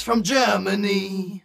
[0.00, 1.42] Greetings from Germany.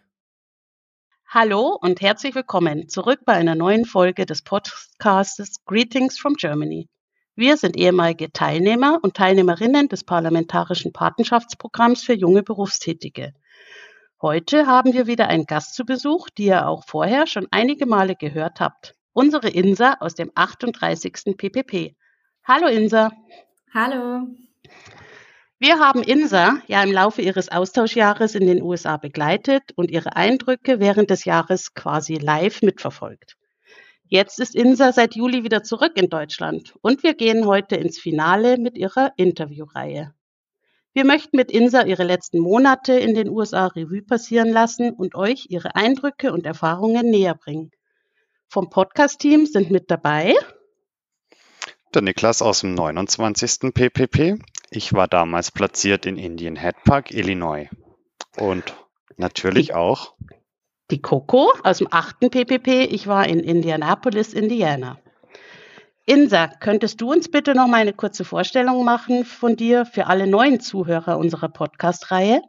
[1.27, 6.87] Hallo und herzlich willkommen zurück bei einer neuen Folge des Podcasts Greetings from Germany.
[7.35, 13.33] Wir sind ehemalige Teilnehmer und Teilnehmerinnen des parlamentarischen Patenschaftsprogramms für junge Berufstätige.
[14.21, 18.15] Heute haben wir wieder einen Gast zu Besuch, die ihr auch vorher schon einige Male
[18.15, 18.95] gehört habt.
[19.11, 21.35] Unsere Insa aus dem 38.
[21.35, 21.95] PPP.
[22.45, 23.11] Hallo Insa.
[23.73, 24.27] Hallo.
[25.57, 30.81] Wir haben Insa ja im Laufe ihres Austauschjahres in den USA begleitet und ihre Eindrücke
[30.81, 33.37] während des Jahres quasi live mitverfolgt.
[34.03, 38.57] Jetzt ist Insa seit Juli wieder zurück in Deutschland und wir gehen heute ins Finale
[38.57, 40.13] mit ihrer Interviewreihe.
[40.93, 45.47] Wir möchten mit Insa ihre letzten Monate in den USA Revue passieren lassen und euch
[45.49, 47.71] ihre Eindrücke und Erfahrungen näher bringen.
[48.49, 50.35] Vom Podcast-Team sind mit dabei
[51.95, 53.73] der Niklas aus dem 29.
[53.73, 54.37] PPP.
[54.69, 57.69] Ich war damals platziert in Indian Head Park, Illinois.
[58.37, 58.75] Und
[59.17, 60.15] natürlich auch
[60.91, 62.19] die Coco aus dem 8.
[62.31, 62.85] PPP.
[62.91, 64.99] Ich war in Indianapolis, Indiana.
[66.05, 70.27] Insa, könntest du uns bitte noch mal eine kurze Vorstellung machen von dir für alle
[70.27, 72.43] neuen Zuhörer unserer Podcast-Reihe?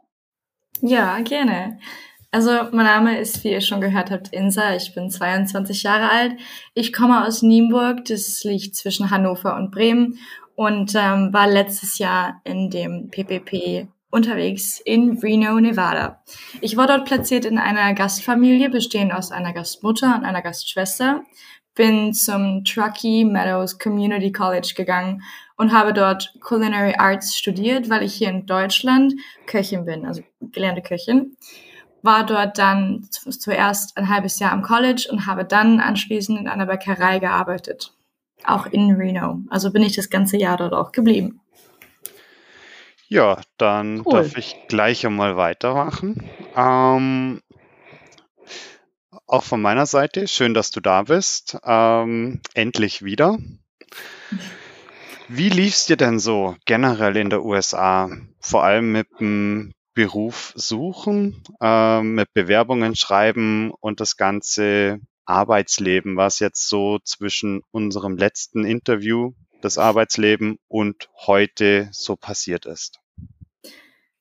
[0.81, 1.79] Ja, gerne.
[2.29, 4.75] Also mein Name ist, wie ihr schon gehört habt, Insa.
[4.75, 6.33] Ich bin 22 Jahre alt.
[6.75, 8.05] Ich komme aus Nienburg.
[8.05, 10.19] Das liegt zwischen Hannover und Bremen
[10.57, 16.23] und ähm, war letztes Jahr in dem PPP unterwegs in Reno, Nevada.
[16.61, 21.23] Ich war dort platziert in einer Gastfamilie, bestehend aus einer Gastmutter und einer Gastschwester.
[21.75, 25.21] Bin zum Truckee Meadows Community College gegangen
[25.57, 29.13] und habe dort Culinary Arts studiert, weil ich hier in Deutschland
[29.45, 31.37] Köchin bin, also gelernte Köchin
[32.03, 36.65] war dort dann zuerst ein halbes Jahr am College und habe dann anschließend in einer
[36.65, 37.96] Bäckerei gearbeitet.
[38.43, 39.41] Auch in Reno.
[39.49, 41.41] Also bin ich das ganze Jahr dort auch geblieben.
[43.09, 44.13] Ja, dann cool.
[44.13, 46.29] darf ich gleich einmal weitermachen.
[46.55, 47.41] Ähm,
[49.25, 51.57] auch von meiner Seite, schön, dass du da bist.
[51.63, 53.37] Ähm, endlich wieder.
[55.29, 58.09] Wie lief es dir denn so generell in der USA?
[58.39, 66.39] Vor allem mit dem Beruf suchen, äh, mit Bewerbungen schreiben und das ganze Arbeitsleben, was
[66.39, 72.99] jetzt so zwischen unserem letzten Interview, das Arbeitsleben und heute so passiert ist?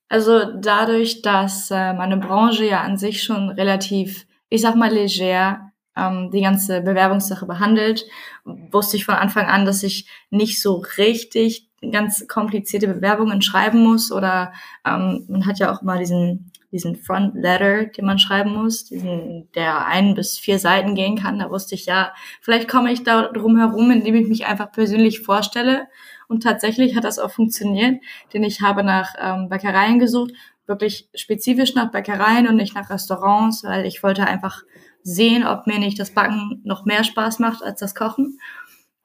[0.09, 6.31] Also dadurch, dass meine Branche ja an sich schon relativ, ich sag mal, leger ähm,
[6.31, 8.05] die ganze Bewerbungssache behandelt,
[8.45, 14.13] wusste ich von Anfang an, dass ich nicht so richtig ganz komplizierte Bewerbungen schreiben muss
[14.13, 14.53] oder
[14.87, 19.49] ähm, man hat ja auch mal diesen diesen Front Letter, den man schreiben muss, diesen,
[19.55, 21.39] der ein bis vier Seiten gehen kann.
[21.39, 25.21] Da wusste ich ja, vielleicht komme ich da drum herum, indem ich mich einfach persönlich
[25.21, 25.89] vorstelle.
[26.29, 30.33] Und tatsächlich hat das auch funktioniert, denn ich habe nach ähm, Bäckereien gesucht,
[30.67, 34.63] wirklich spezifisch nach Bäckereien und nicht nach Restaurants, weil ich wollte einfach
[35.03, 38.41] sehen, ob mir nicht das Backen noch mehr Spaß macht als das Kochen.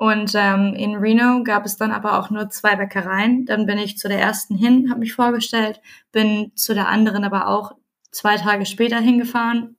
[0.01, 3.45] Und ähm, in Reno gab es dann aber auch nur zwei Bäckereien.
[3.45, 5.79] Dann bin ich zu der ersten hin, habe mich vorgestellt,
[6.11, 7.73] bin zu der anderen aber auch
[8.09, 9.77] zwei Tage später hingefahren.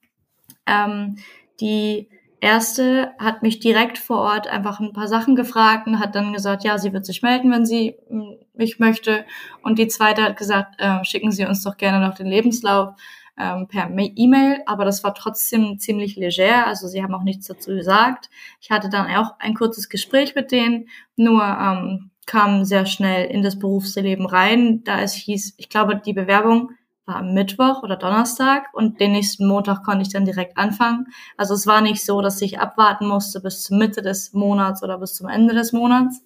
[0.65, 1.17] Ähm,
[1.59, 2.07] die
[2.39, 6.63] erste hat mich direkt vor Ort einfach ein paar Sachen gefragt und hat dann gesagt,
[6.63, 9.25] ja, sie wird sich melden, wenn sie hm, mich möchte.
[9.61, 12.95] Und die zweite hat gesagt, äh, schicken Sie uns doch gerne noch den Lebenslauf
[13.37, 17.71] ähm, per E-Mail, aber das war trotzdem ziemlich leger, also sie haben auch nichts dazu
[17.71, 18.29] gesagt.
[18.61, 23.41] Ich hatte dann auch ein kurzes Gespräch mit denen, nur ähm, kam sehr schnell in
[23.41, 26.71] das Berufsleben rein, da es hieß, ich glaube, die Bewerbung
[27.05, 31.07] war am Mittwoch oder Donnerstag und den nächsten Montag konnte ich dann direkt anfangen.
[31.35, 34.97] Also es war nicht so, dass ich abwarten musste bis zur Mitte des Monats oder
[34.99, 36.23] bis zum Ende des Monats.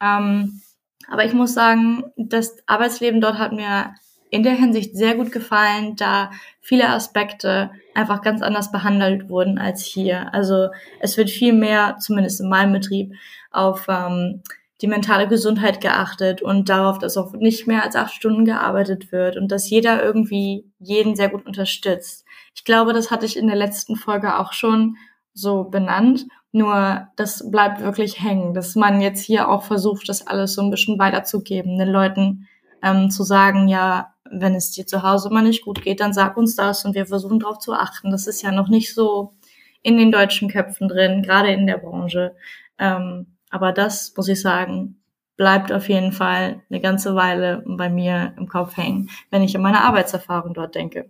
[0.00, 0.60] Ähm,
[1.08, 3.94] aber ich muss sagen, das Arbeitsleben dort hat mir
[4.30, 6.30] in der Hinsicht sehr gut gefallen, da
[6.60, 10.32] viele Aspekte einfach ganz anders behandelt wurden als hier.
[10.34, 10.68] Also
[11.00, 13.12] es wird viel mehr, zumindest in meinem Betrieb,
[13.50, 14.42] auf ähm,
[14.80, 19.36] die mentale Gesundheit geachtet und darauf, dass auch nicht mehr als acht Stunden gearbeitet wird
[19.36, 22.24] und dass jeder irgendwie jeden sehr gut unterstützt.
[22.54, 24.96] Ich glaube, das hatte ich in der letzten Folge auch schon
[25.34, 26.26] so benannt.
[26.52, 30.70] Nur das bleibt wirklich hängen, dass man jetzt hier auch versucht, das alles so ein
[30.70, 32.46] bisschen weiterzugeben, den Leuten
[32.82, 36.36] ähm, zu sagen, ja, wenn es dir zu Hause mal nicht gut geht, dann sag
[36.36, 38.10] uns das und wir versuchen darauf zu achten.
[38.10, 39.34] Das ist ja noch nicht so
[39.82, 42.34] in den deutschen Köpfen drin, gerade in der Branche.
[42.78, 44.97] Ähm, aber das, muss ich sagen,
[45.38, 49.62] bleibt auf jeden Fall eine ganze Weile bei mir im Kopf hängen, wenn ich an
[49.62, 51.08] meine Arbeitserfahrung dort denke.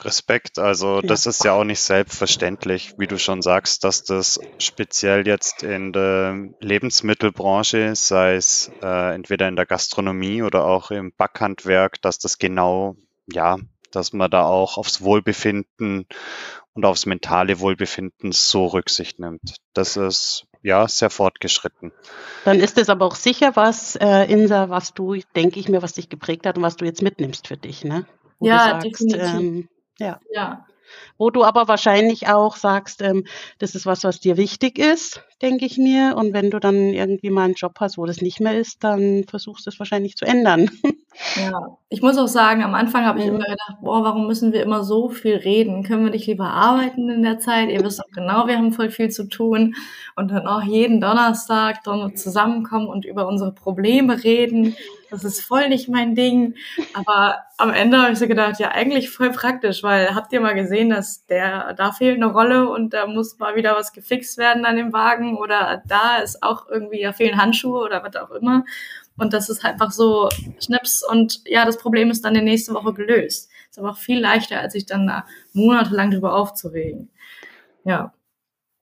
[0.00, 5.26] Respekt, also das ist ja auch nicht selbstverständlich, wie du schon sagst, dass das speziell
[5.26, 12.02] jetzt in der Lebensmittelbranche, sei es äh, entweder in der Gastronomie oder auch im Backhandwerk,
[12.02, 12.96] dass das genau
[13.32, 13.58] ja
[13.90, 16.06] dass man da auch aufs Wohlbefinden
[16.74, 19.56] und aufs mentale Wohlbefinden so Rücksicht nimmt.
[19.72, 21.92] Das ist ja sehr fortgeschritten.
[22.44, 25.94] Dann ist es aber auch sicher was, äh, Insa, was du, denke ich mir, was
[25.94, 28.06] dich geprägt hat und was du jetzt mitnimmst für dich, ne?
[28.38, 29.22] Wo ja, sagst, definitiv.
[29.22, 29.68] Ähm,
[29.98, 30.20] ja.
[30.32, 30.66] ja.
[31.18, 33.26] Wo du aber wahrscheinlich auch sagst, ähm,
[33.58, 36.14] das ist was, was dir wichtig ist, denke ich mir.
[36.16, 39.24] Und wenn du dann irgendwie mal einen Job hast, wo das nicht mehr ist, dann
[39.24, 40.70] versuchst du es wahrscheinlich zu ändern.
[41.36, 43.36] Ja, ich muss auch sagen, am Anfang habe ich mhm.
[43.36, 45.82] immer gedacht, boah, warum müssen wir immer so viel reden?
[45.82, 47.70] Können wir nicht lieber arbeiten in der Zeit?
[47.70, 49.74] Ihr wisst doch genau, wir haben voll viel zu tun.
[50.16, 54.76] Und dann auch jeden Donnerstag dann zusammenkommen und über unsere Probleme reden
[55.10, 56.54] das ist voll nicht mein Ding.
[56.94, 60.54] Aber am Ende habe ich so gedacht, ja, eigentlich voll praktisch, weil habt ihr mal
[60.54, 64.64] gesehen, dass der, da fehlt eine Rolle und da muss mal wieder was gefixt werden
[64.64, 68.64] an dem Wagen oder da ist auch irgendwie, da fehlen Handschuhe oder was auch immer.
[69.18, 70.28] Und das ist einfach so
[70.60, 73.50] Schnips und ja, das Problem ist dann die nächste Woche gelöst.
[73.68, 77.10] Ist aber auch viel leichter, als sich dann da monatelang drüber aufzuregen.
[77.84, 78.14] Ja.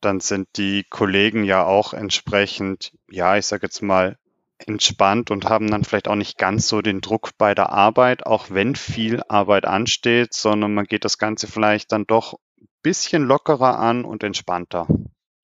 [0.00, 4.18] Dann sind die Kollegen ja auch entsprechend, ja, ich sag jetzt mal,
[4.58, 8.50] entspannt und haben dann vielleicht auch nicht ganz so den Druck bei der Arbeit, auch
[8.50, 13.78] wenn viel Arbeit ansteht, sondern man geht das Ganze vielleicht dann doch ein bisschen lockerer
[13.78, 14.86] an und entspannter.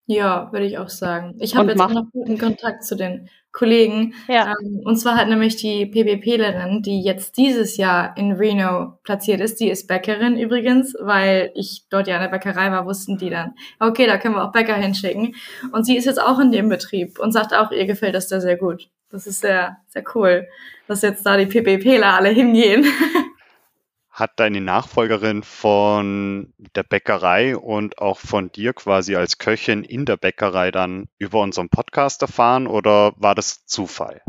[0.06, 1.36] Ja, würde ich auch sagen.
[1.38, 4.14] Ich habe jetzt auch noch guten Kontakt zu den Kollegen.
[4.28, 4.52] Ja.
[4.60, 9.60] Ähm, und zwar hat nämlich die PBPlerin, die jetzt dieses Jahr in Reno platziert ist,
[9.60, 13.52] die ist Bäckerin übrigens, weil ich dort ja in der Bäckerei war, wussten die dann,
[13.78, 15.36] okay, da können wir auch Bäcker hinschicken.
[15.70, 18.40] Und sie ist jetzt auch in dem Betrieb und sagt auch, ihr gefällt das da
[18.40, 18.88] sehr gut.
[19.10, 20.48] Das ist sehr, sehr cool,
[20.88, 22.86] dass jetzt da die PPPler alle hingehen.
[24.12, 30.18] Hat deine Nachfolgerin von der Bäckerei und auch von dir quasi als Köchin in der
[30.18, 34.20] Bäckerei dann über unseren Podcast erfahren oder war das Zufall?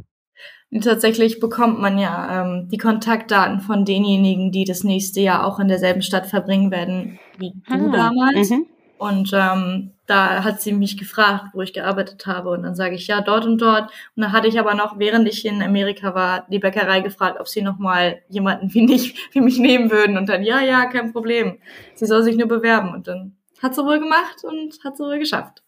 [0.81, 5.68] Tatsächlich bekommt man ja ähm, die Kontaktdaten von denjenigen, die das nächste Jahr auch in
[5.68, 8.50] derselben Stadt verbringen werden wie du ah, damals.
[8.50, 8.65] Mhm.
[8.98, 12.51] Und ähm, da hat sie mich gefragt, wo ich gearbeitet habe.
[12.51, 13.92] Und dann sage ich, ja, dort und dort.
[14.16, 17.48] Und dann hatte ich aber noch, während ich in Amerika war, die Bäckerei gefragt, ob
[17.48, 20.18] sie nochmal jemanden wie, nicht, wie mich nehmen würden.
[20.18, 21.57] Und dann, ja, ja, kein Problem.
[21.95, 22.94] Sie soll sich nur bewerben.
[22.94, 25.63] Und dann hat sie wohl gemacht und hat sie wohl geschafft.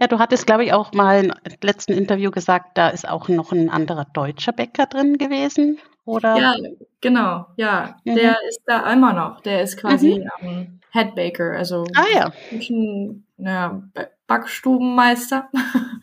[0.00, 3.52] Ja, du hattest, glaube ich, auch mal im letzten Interview gesagt, da ist auch noch
[3.52, 6.36] ein anderer deutscher Bäcker drin gewesen, oder?
[6.36, 6.54] Ja,
[7.00, 7.96] genau, ja.
[8.04, 8.14] Mhm.
[8.14, 9.40] Der ist da immer noch.
[9.40, 10.48] Der ist quasi mhm.
[10.48, 12.32] ähm, Head Baker, also ah, ja.
[12.50, 13.82] ein naja,
[14.26, 15.48] Backstubenmeister.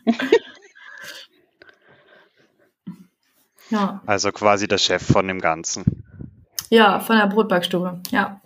[3.70, 4.00] ja.
[4.06, 5.84] Also quasi der Chef von dem Ganzen.
[6.70, 8.40] Ja, von der Brotbackstube, ja.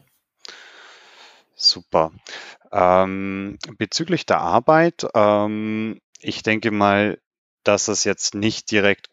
[1.54, 2.12] Super.
[2.72, 7.18] Ähm, bezüglich der Arbeit, ähm, ich denke mal,
[7.64, 9.08] dass es jetzt nicht direkt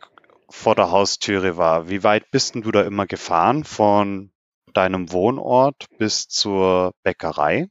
[0.50, 1.90] vor der Haustüre war.
[1.90, 4.32] Wie weit bist denn du da immer gefahren von
[4.78, 7.68] deinem Wohnort bis zur Bäckerei?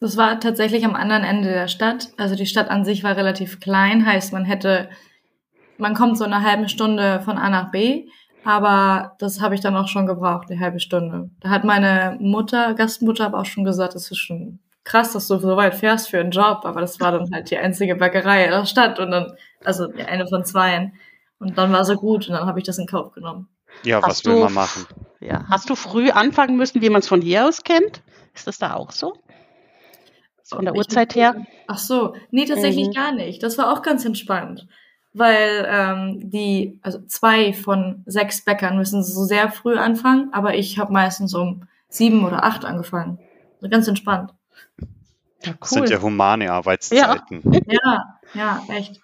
[0.00, 2.10] Das war tatsächlich am anderen Ende der Stadt.
[2.16, 4.88] Also die Stadt an sich war relativ klein, heißt man hätte,
[5.78, 8.06] man kommt so eine halbe Stunde von A nach B,
[8.44, 11.30] aber das habe ich dann auch schon gebraucht, eine halbe Stunde.
[11.40, 15.38] Da hat meine Mutter, Gastmutter, aber auch schon gesagt, das ist schon krass, dass du
[15.38, 18.50] so weit fährst für einen Job, aber das war dann halt die einzige Bäckerei in
[18.50, 19.32] der Stadt und dann,
[19.64, 20.92] also eine von zweien.
[21.38, 23.48] Und dann war sie gut und dann habe ich das in Kauf genommen.
[23.82, 24.86] Ja, hast was will man machen?
[25.20, 28.02] Ja, hast du früh anfangen müssen, wie man es von hier aus kennt?
[28.34, 29.14] Ist das da auch so?
[30.44, 31.34] Von der ich Uhrzeit her?
[31.66, 32.92] Ach so, nee, tatsächlich mhm.
[32.92, 33.42] gar nicht.
[33.42, 34.66] Das war auch ganz entspannt.
[35.14, 40.78] Weil ähm, die, also zwei von sechs Bäckern müssen so sehr früh anfangen, aber ich
[40.78, 43.18] habe meistens um sieben oder acht angefangen.
[43.56, 44.34] Also ganz entspannt.
[45.44, 45.56] Ja, cool.
[45.60, 47.42] Das sind ja humane Arbeitszeiten.
[47.68, 49.00] Ja, ja, ja echt.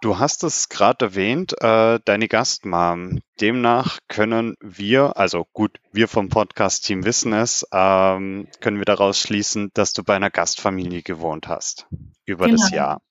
[0.00, 3.20] Du hast es gerade erwähnt, äh, deine Gastmam.
[3.38, 9.70] Demnach können wir, also gut, wir vom Podcast-Team wissen es, ähm, können wir daraus schließen,
[9.74, 11.86] dass du bei einer Gastfamilie gewohnt hast
[12.24, 12.56] über genau.
[12.56, 13.02] das Jahr.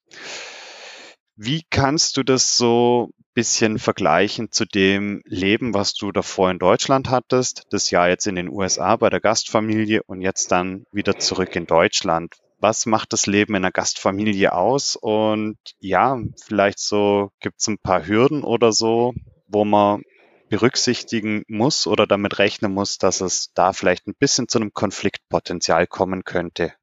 [1.35, 7.09] Wie kannst du das so bisschen vergleichen zu dem Leben, was du davor in Deutschland
[7.11, 11.55] hattest, das Jahr jetzt in den USA bei der Gastfamilie und jetzt dann wieder zurück
[11.55, 12.35] in Deutschland?
[12.59, 14.95] Was macht das Leben in einer Gastfamilie aus?
[14.95, 19.13] Und ja, vielleicht so gibt es ein paar Hürden oder so,
[19.47, 20.03] wo man
[20.49, 25.87] berücksichtigen muss oder damit rechnen muss, dass es da vielleicht ein bisschen zu einem Konfliktpotenzial
[25.87, 26.73] kommen könnte?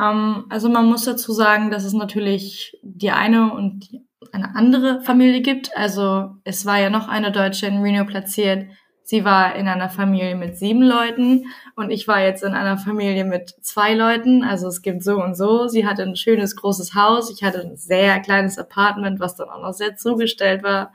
[0.00, 3.88] Ähm, also man muss dazu sagen, dass es natürlich die eine und
[4.32, 5.76] eine andere Familie gibt.
[5.76, 8.66] Also es war ja noch eine Deutsche in Reno platziert,
[9.10, 11.46] Sie war in einer Familie mit sieben Leuten
[11.76, 14.44] und ich war jetzt in einer Familie mit zwei Leuten.
[14.44, 15.66] Also es gibt so und so.
[15.66, 17.30] Sie hatte ein schönes großes Haus.
[17.30, 20.92] Ich hatte ein sehr kleines Apartment, was dann auch noch sehr zugestellt war.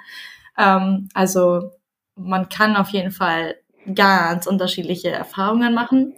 [0.60, 1.72] Ähm, also
[2.16, 3.56] man kann auf jeden Fall
[3.96, 6.14] ganz unterschiedliche Erfahrungen machen.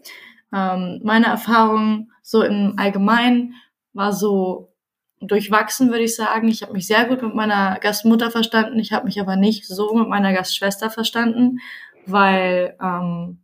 [0.54, 3.54] Ähm, meine Erfahrung so im Allgemeinen
[3.94, 4.76] war so
[5.22, 6.48] durchwachsen, würde ich sagen.
[6.48, 8.80] Ich habe mich sehr gut mit meiner Gastmutter verstanden.
[8.80, 11.60] Ich habe mich aber nicht so mit meiner Gastschwester verstanden,
[12.08, 13.40] weil ähm,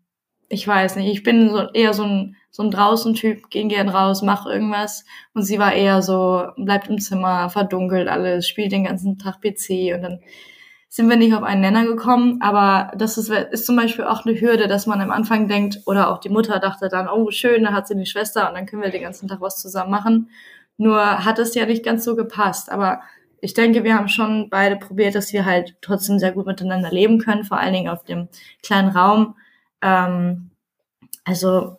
[0.50, 4.22] ich weiß nicht, ich bin so eher so ein so ein Draußen-Typ, ging gern raus,
[4.22, 5.06] mach irgendwas.
[5.34, 9.96] Und sie war eher so, bleibt im Zimmer, verdunkelt alles, spielt den ganzen Tag PC
[9.96, 10.20] und dann
[10.89, 12.41] sind wir nicht auf einen Nenner gekommen.
[12.41, 16.12] Aber das ist, ist zum Beispiel auch eine Hürde, dass man am Anfang denkt, oder
[16.12, 18.82] auch die Mutter dachte dann, oh schön, da hat sie eine Schwester und dann können
[18.82, 20.30] wir den ganzen Tag was zusammen machen.
[20.75, 22.70] Nur hat es ja nicht ganz so gepasst.
[22.70, 23.00] Aber
[23.42, 27.20] ich denke, wir haben schon beide probiert, dass wir halt trotzdem sehr gut miteinander leben
[27.20, 28.30] können, vor allen Dingen auf dem
[28.64, 29.36] kleinen Raum.
[29.82, 30.52] Ähm,
[31.26, 31.78] also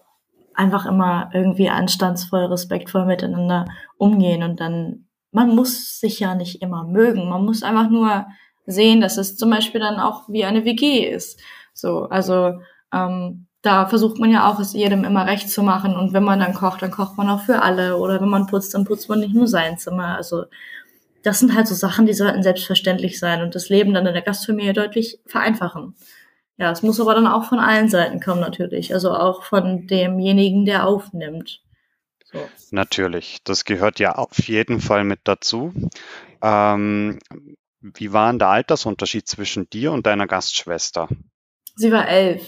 [0.55, 3.67] einfach immer irgendwie anstandsvoll, respektvoll miteinander
[3.97, 7.29] umgehen und dann, man muss sich ja nicht immer mögen.
[7.29, 8.27] Man muss einfach nur
[8.67, 11.41] sehen, dass es zum Beispiel dann auch wie eine WG ist.
[11.73, 12.61] So, also
[12.93, 15.97] ähm, da versucht man ja auch, es jedem immer recht zu machen.
[15.97, 17.97] Und wenn man dann kocht, dann kocht man auch für alle.
[17.97, 20.17] Oder wenn man putzt, dann putzt man nicht nur sein Zimmer.
[20.17, 20.45] Also
[21.23, 24.23] das sind halt so Sachen, die sollten selbstverständlich sein und das Leben dann in der
[24.23, 25.95] Gastfamilie deutlich vereinfachen.
[26.59, 30.65] Ja, es muss aber dann auch von allen Seiten kommen natürlich, also auch von demjenigen,
[30.65, 31.63] der aufnimmt.
[32.25, 32.39] So.
[32.71, 35.73] Natürlich, das gehört ja auf jeden Fall mit dazu.
[36.41, 37.19] Ähm,
[37.81, 41.09] wie war denn der Altersunterschied zwischen dir und deiner Gastschwester?
[41.75, 42.43] Sie war elf.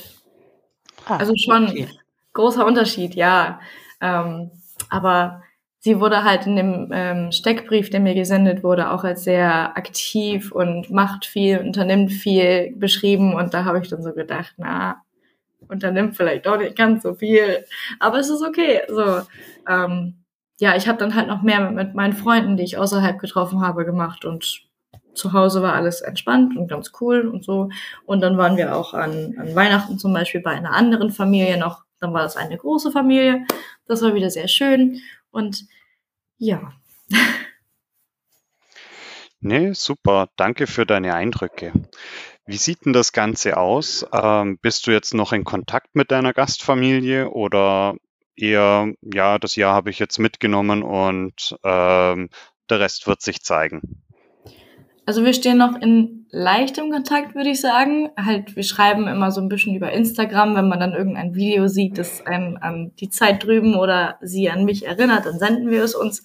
[1.07, 1.89] Ah, also schon okay.
[2.33, 3.61] großer Unterschied, ja.
[4.01, 4.51] Ähm,
[4.91, 5.43] aber
[5.85, 10.51] sie wurde halt in dem ähm, Steckbrief, der mir gesendet wurde, auch als sehr aktiv
[10.51, 13.35] und macht viel, unternimmt viel beschrieben.
[13.35, 15.03] Und da habe ich dann so gedacht, na,
[15.69, 17.67] unternimmt vielleicht auch nicht ganz so viel,
[18.01, 18.81] aber es ist okay.
[18.89, 19.21] So,
[19.69, 20.25] ähm,
[20.59, 23.61] ja, ich habe dann halt noch mehr mit, mit meinen Freunden, die ich außerhalb getroffen
[23.61, 24.63] habe, gemacht und
[25.13, 27.69] zu Hause war alles entspannt und ganz cool und so.
[28.07, 31.85] Und dann waren wir auch an, an Weihnachten zum Beispiel bei einer anderen Familie noch.
[32.01, 33.47] Dann war das eine große Familie.
[33.87, 35.03] Das war wieder sehr schön.
[35.35, 35.67] Und
[36.39, 36.73] ja.
[39.41, 40.31] Nee, super.
[40.37, 41.73] Danke für deine Eindrücke.
[42.47, 44.07] Wie sieht denn das Ganze aus?
[44.13, 47.97] Ähm, bist du jetzt noch in Kontakt mit deiner Gastfamilie oder
[48.37, 52.31] eher, ja, das Jahr habe ich jetzt mitgenommen und ähm,
[52.71, 54.04] der Rest wird sich zeigen?
[55.07, 58.11] Also wir stehen noch in leichtem Kontakt, würde ich sagen.
[58.17, 61.99] Halt, wir schreiben immer so ein bisschen über Instagram, wenn man dann irgendein Video sieht,
[61.99, 65.95] das einen an die Zeit drüben oder sie an mich erinnert, dann senden wir es
[65.95, 66.23] uns.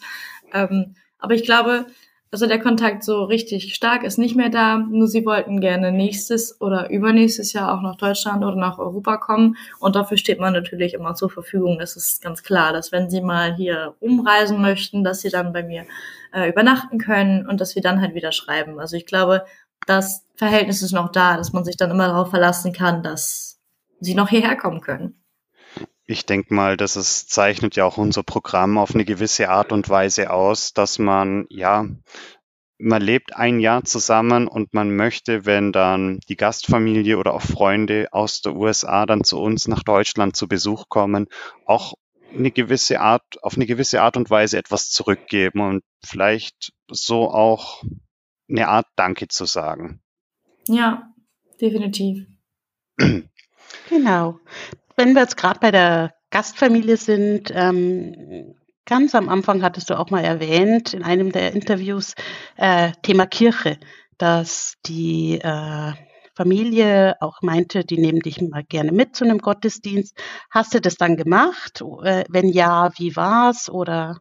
[0.54, 1.86] Ähm, aber ich glaube,
[2.32, 4.78] also der Kontakt so richtig stark ist nicht mehr da.
[4.78, 9.58] Nur sie wollten gerne nächstes oder übernächstes Jahr auch nach Deutschland oder nach Europa kommen.
[9.80, 11.80] Und dafür steht man natürlich immer zur Verfügung.
[11.80, 15.64] Das ist ganz klar, dass wenn sie mal hier umreisen möchten, dass sie dann bei
[15.64, 15.86] mir
[16.32, 18.80] äh, übernachten können und dass wir dann halt wieder schreiben.
[18.80, 19.44] Also ich glaube,
[19.88, 23.60] das Verhältnis ist noch da, dass man sich dann immer darauf verlassen kann, dass
[24.00, 25.20] sie noch hierher kommen können.
[26.10, 29.90] Ich denke mal, das ist, zeichnet ja auch unser Programm auf eine gewisse Art und
[29.90, 31.86] Weise aus, dass man, ja,
[32.80, 38.08] man lebt ein Jahr zusammen und man möchte, wenn dann die Gastfamilie oder auch Freunde
[38.12, 41.28] aus der USA dann zu uns nach Deutschland zu Besuch kommen,
[41.66, 41.94] auch
[42.36, 47.84] eine gewisse Art, auf eine gewisse Art und Weise etwas zurückgeben und vielleicht so auch
[48.50, 50.02] eine Art Danke zu sagen.
[50.68, 51.14] Ja,
[51.62, 52.26] definitiv.
[53.90, 54.40] Genau.
[55.00, 58.54] Wenn wir jetzt gerade bei der Gastfamilie sind, ähm,
[58.86, 62.16] ganz am Anfang hattest du auch mal erwähnt in einem der Interviews
[62.58, 63.78] äh, Thema Kirche,
[64.18, 65.94] dass die äh,
[66.36, 70.18] Familie auch meinte, die nehmen dich mal gerne mit zu einem Gottesdienst.
[70.52, 71.82] Hast du das dann gemacht?
[72.04, 73.70] Äh, wenn ja, wie war's?
[73.70, 74.18] Oder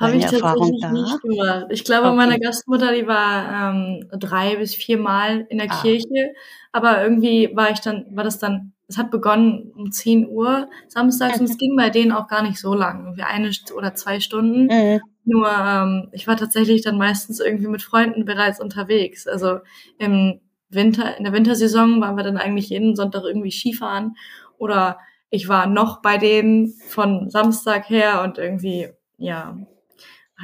[0.00, 0.90] habe ich tatsächlich da?
[0.90, 1.66] nicht gemacht.
[1.68, 2.16] Ich glaube, okay.
[2.16, 5.82] meine Gastmutter, die war ähm, drei bis vier Mal in der ah.
[5.82, 6.32] Kirche,
[6.72, 11.40] aber irgendwie war ich dann, war das dann, es hat begonnen um 10 Uhr samstags
[11.40, 14.66] und es ging bei denen auch gar nicht so lang, irgendwie eine oder zwei Stunden.
[14.66, 15.00] Mhm.
[15.24, 19.26] Nur ähm, ich war tatsächlich dann meistens irgendwie mit Freunden bereits unterwegs.
[19.26, 19.60] Also
[19.98, 24.16] im Winter, in der Wintersaison waren wir dann eigentlich jeden Sonntag irgendwie Skifahren
[24.58, 24.98] oder
[25.30, 29.56] ich war noch bei denen von Samstag her und irgendwie, ja,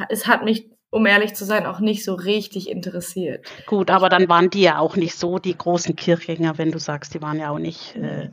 [0.08, 3.46] es hat mich, um ehrlich zu sein, auch nicht so richtig interessiert.
[3.66, 7.14] Gut, aber dann waren die ja auch nicht so die großen Kirchgänger, wenn du sagst,
[7.14, 7.96] die waren ja auch nicht.
[7.96, 8.28] Äh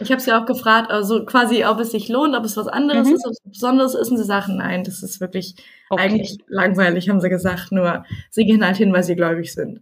[0.00, 3.08] ich habe sie auch gefragt, also quasi, ob es sich lohnt, ob es was anderes
[3.08, 3.14] mhm.
[3.14, 4.10] ist, ob es Besonderes ist.
[4.10, 5.54] Und sie sagen, nein, das ist wirklich
[5.88, 6.02] okay.
[6.02, 7.70] eigentlich langweilig, haben sie gesagt.
[7.70, 9.80] Nur sie gehen halt hin, weil sie gläubig sind.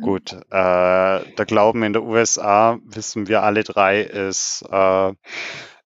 [0.00, 5.12] Gut, äh, der Glauben in der USA, wissen wir alle drei, ist äh,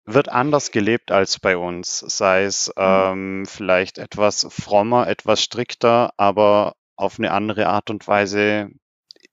[0.04, 2.82] wird anders gelebt als bei uns, sei es mhm.
[2.82, 8.70] ähm, vielleicht etwas frommer, etwas strikter, aber auf eine andere Art und Weise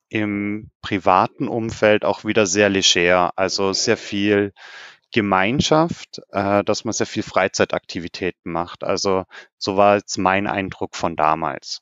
[0.10, 4.54] im privaten Umfeld auch wieder sehr leger, also sehr viel
[5.12, 8.84] Gemeinschaft, äh, dass man sehr viel Freizeitaktivitäten macht.
[8.84, 9.26] Also
[9.58, 11.82] so war jetzt mein Eindruck von damals.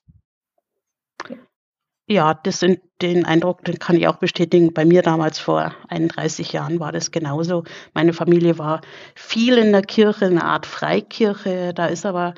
[2.07, 4.73] Ja, das sind den Eindruck, den kann ich auch bestätigen.
[4.73, 7.63] Bei mir damals vor 31 Jahren war das genauso.
[7.95, 8.81] Meine Familie war
[9.15, 11.73] viel in der Kirche, eine Art Freikirche.
[11.73, 12.35] Da ist aber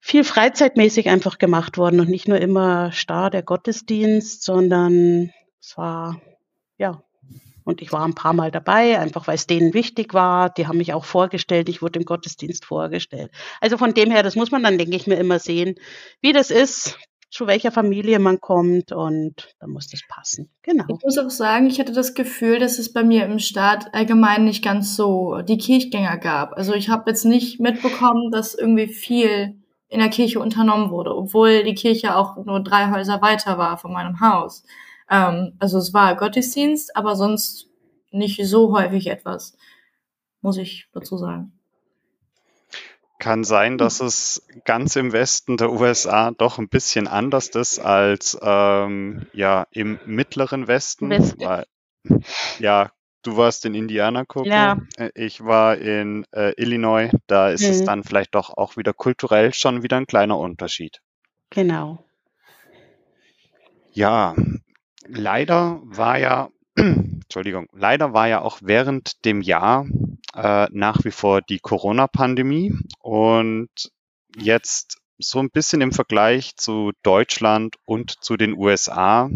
[0.00, 6.20] viel freizeitmäßig einfach gemacht worden und nicht nur immer starr der Gottesdienst, sondern es war
[6.78, 7.02] ja
[7.62, 10.50] und ich war ein paar Mal dabei, einfach weil es denen wichtig war.
[10.50, 11.68] Die haben mich auch vorgestellt.
[11.68, 13.30] Ich wurde im Gottesdienst vorgestellt.
[13.60, 15.74] Also von dem her, das muss man dann, denke ich, mir immer sehen,
[16.22, 16.98] wie das ist,
[17.30, 20.50] zu welcher Familie man kommt und da muss das passen.
[20.62, 20.84] Genau.
[20.88, 24.44] Ich muss auch sagen, ich hatte das Gefühl, dass es bei mir im Staat allgemein
[24.44, 26.54] nicht ganz so die Kirchgänger gab.
[26.56, 31.64] Also ich habe jetzt nicht mitbekommen, dass irgendwie viel in der Kirche unternommen wurde, obwohl
[31.64, 34.64] die Kirche auch nur drei Häuser weiter war von meinem Haus.
[35.10, 37.68] Ähm, also es war Gottesdienst, aber sonst
[38.10, 39.56] nicht so häufig etwas,
[40.40, 41.57] muss ich dazu sagen.
[43.18, 48.38] Kann sein, dass es ganz im Westen der USA doch ein bisschen anders ist als
[48.40, 51.10] ähm, ja im mittleren Westen.
[51.10, 51.40] Westen.
[51.40, 51.66] Weil,
[52.60, 54.52] ja, du warst in Indiana gucken.
[54.52, 54.78] Ja.
[54.96, 57.10] Äh, Ich war in äh, Illinois.
[57.26, 57.86] Da ist es Mhm.
[57.86, 61.00] dann vielleicht doch auch wieder kulturell schon wieder ein kleiner Unterschied.
[61.50, 62.04] Genau.
[63.92, 64.34] Ja,
[65.08, 69.86] leider war ja, Entschuldigung, leider war ja auch während dem Jahr
[70.38, 73.70] äh, nach wie vor die Corona-Pandemie und
[74.36, 79.28] jetzt so ein bisschen im Vergleich zu Deutschland und zu den USA.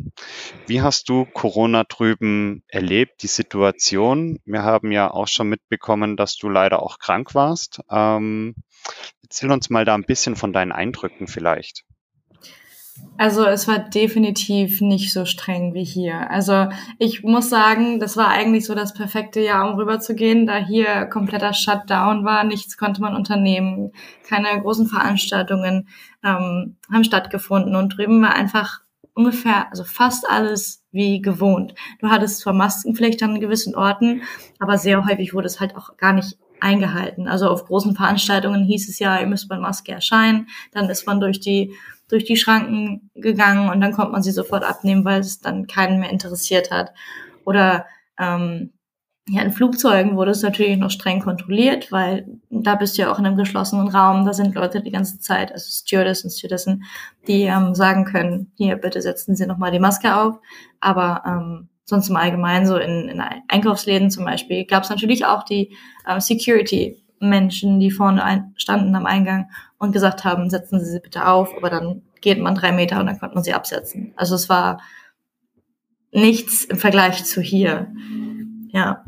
[0.69, 4.39] Wie hast du Corona drüben erlebt, die Situation?
[4.45, 7.81] Wir haben ja auch schon mitbekommen, dass du leider auch krank warst.
[7.91, 8.55] Ähm,
[9.23, 11.85] erzähl uns mal da ein bisschen von deinen Eindrücken vielleicht.
[13.19, 16.31] Also es war definitiv nicht so streng wie hier.
[16.31, 21.07] Also ich muss sagen, das war eigentlich so das perfekte Jahr, um rüberzugehen, da hier
[21.07, 23.93] kompletter Shutdown war, nichts konnte man unternehmen,
[24.29, 25.89] keine großen Veranstaltungen
[26.25, 28.81] ähm, haben stattgefunden und drüben war einfach
[29.15, 31.75] ungefähr, also fast alles wie gewohnt.
[32.01, 34.23] Du hattest zwar Maskenpflicht an gewissen Orten,
[34.59, 37.29] aber sehr häufig wurde es halt auch gar nicht eingehalten.
[37.29, 41.21] Also auf großen Veranstaltungen hieß es ja, ihr müsst bei Maske erscheinen, dann ist man
[41.21, 41.75] durch die
[42.13, 45.99] durch die Schranken gegangen und dann konnte man sie sofort abnehmen, weil es dann keinen
[45.99, 46.93] mehr interessiert hat.
[47.47, 47.87] Oder
[48.19, 48.75] ähm,
[49.29, 53.19] ja, in Flugzeugen wurde es natürlich noch streng kontrolliert, weil da bist du ja auch
[53.19, 56.85] in einem geschlossenen Raum, da sind Leute die ganze Zeit, also Stewardess und Stewardessen,
[57.27, 60.39] die ähm, sagen können, hier, bitte setzen Sie nochmal die Maske auf.
[60.81, 65.45] Aber ähm, sonst im Allgemeinen, so in, in Einkaufsläden zum Beispiel, gab es natürlich auch
[65.45, 65.75] die
[66.07, 66.21] ähm,
[67.23, 71.57] Security-Menschen, die vorne ein, standen am Eingang und gesagt haben, setzen Sie sie bitte auf,
[71.57, 74.13] aber dann geht man drei Meter und dann konnte man sie absetzen.
[74.17, 74.81] Also es war
[76.13, 77.93] nichts im Vergleich zu hier.
[78.69, 79.05] Ja.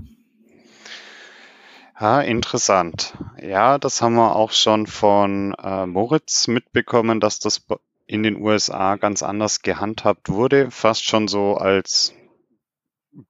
[2.00, 3.14] Ja, interessant.
[3.40, 7.64] Ja, das haben wir auch schon von äh, Moritz mitbekommen, dass das
[8.06, 10.70] in den USA ganz anders gehandhabt wurde.
[10.70, 12.12] Fast schon so, als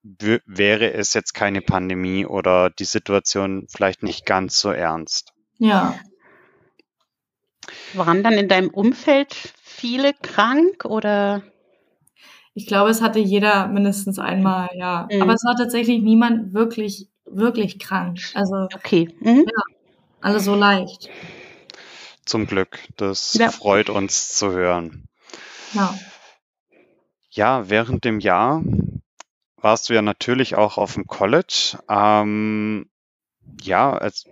[0.02, 5.32] wäre es jetzt keine Pandemie oder die Situation vielleicht nicht ganz so ernst.
[5.58, 5.98] Ja.
[7.94, 11.42] Waren dann in deinem Umfeld viele krank oder?
[12.54, 15.08] Ich glaube, es hatte jeder mindestens einmal, ja.
[15.10, 15.22] Mhm.
[15.22, 18.20] Aber es war tatsächlich niemand wirklich, wirklich krank.
[18.34, 19.08] Also Okay.
[19.20, 19.46] Mhm.
[20.20, 21.10] alle so leicht.
[22.24, 22.78] Zum Glück.
[22.96, 23.50] Das Ja.
[23.50, 25.08] freut uns zu hören.
[25.72, 25.98] Ja.
[27.30, 28.62] Ja, während dem Jahr
[29.64, 31.78] warst du ja natürlich auch auf dem College.
[31.88, 32.86] Ähm,
[33.62, 34.26] ja, als,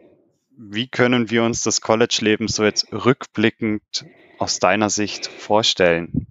[0.57, 4.05] wie können wir uns das College-Leben so jetzt rückblickend
[4.38, 6.27] aus deiner Sicht vorstellen?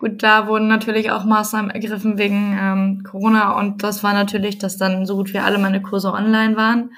[0.00, 4.76] Gut, da wurden natürlich auch Maßnahmen ergriffen wegen ähm, Corona und das war natürlich, dass
[4.76, 6.90] dann so gut wie alle meine Kurse online waren.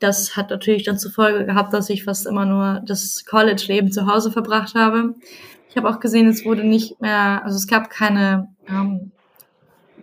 [0.00, 4.06] Das hat natürlich dann zur Folge gehabt, dass ich fast immer nur das College-Leben zu
[4.06, 5.14] Hause verbracht habe.
[5.68, 9.12] Ich habe auch gesehen, es wurde nicht mehr, also es gab keine ähm,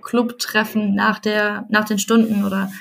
[0.01, 2.71] Clubtreffen nach der, nach den Stunden oder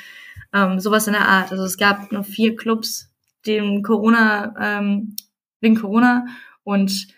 [0.53, 1.53] ähm, sowas in der Art.
[1.53, 3.13] Also es gab nur vier Clubs,
[3.47, 5.17] den Corona, ähm,
[5.61, 6.27] wegen Corona
[6.65, 7.09] und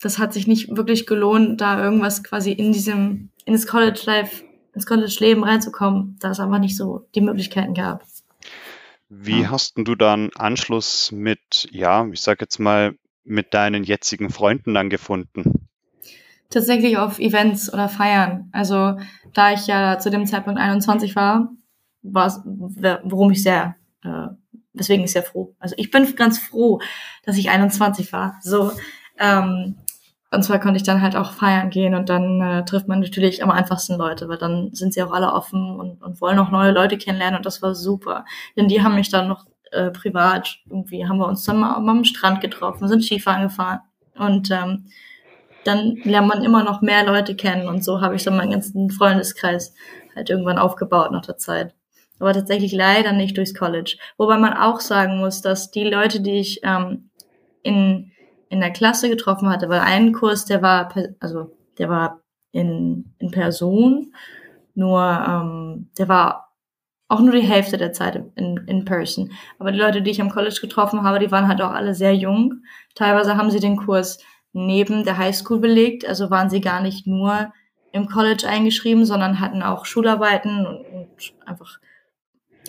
[0.00, 4.44] das hat sich nicht wirklich gelohnt, da irgendwas quasi in diesem, in das College Life,
[4.74, 8.04] ins College Leben reinzukommen, da es einfach nicht so die Möglichkeiten gab.
[9.08, 9.50] Wie Ja.
[9.50, 14.74] hast denn du dann Anschluss mit, ja, ich sag jetzt mal, mit deinen jetzigen Freunden
[14.74, 15.68] dann gefunden?
[16.52, 18.48] Tatsächlich auf Events oder Feiern.
[18.52, 18.98] Also
[19.32, 21.50] da ich ja zu dem Zeitpunkt 21 war,
[22.02, 24.28] war es, worum ich sehr, äh,
[24.74, 25.54] weswegen ich sehr froh.
[25.58, 26.80] Also ich bin ganz froh,
[27.24, 28.36] dass ich 21 war.
[28.42, 28.72] So,
[29.18, 29.76] ähm,
[30.30, 33.42] und zwar konnte ich dann halt auch feiern gehen und dann äh, trifft man natürlich
[33.42, 36.72] am einfachsten Leute, weil dann sind sie auch alle offen und, und wollen auch neue
[36.72, 38.24] Leute kennenlernen und das war super.
[38.56, 42.04] Denn die haben mich dann noch äh, privat, irgendwie haben wir uns dann mal am
[42.04, 43.80] Strand getroffen, sind Skifahren gefahren
[44.16, 44.86] und ähm,
[45.64, 48.90] dann lernt man immer noch mehr Leute kennen und so habe ich dann meinen ganzen
[48.90, 49.74] Freundeskreis
[50.14, 51.74] halt irgendwann aufgebaut nach der Zeit.
[52.18, 53.96] Aber tatsächlich leider nicht durchs College.
[54.16, 57.10] Wobei man auch sagen muss, dass die Leute, die ich ähm,
[57.62, 58.12] in
[58.52, 62.20] in der Klasse getroffen hatte, weil ein Kurs, der war, also der war
[62.50, 64.14] in, in Person,
[64.74, 66.52] nur ähm, der war
[67.08, 69.32] auch nur die Hälfte der Zeit in, in person.
[69.58, 72.14] Aber die Leute, die ich am College getroffen habe, die waren halt auch alle sehr
[72.14, 72.62] jung.
[72.94, 77.52] Teilweise haben sie den Kurs neben der Highschool belegt, also waren sie gar nicht nur
[77.92, 81.78] im College eingeschrieben, sondern hatten auch Schularbeiten und, und einfach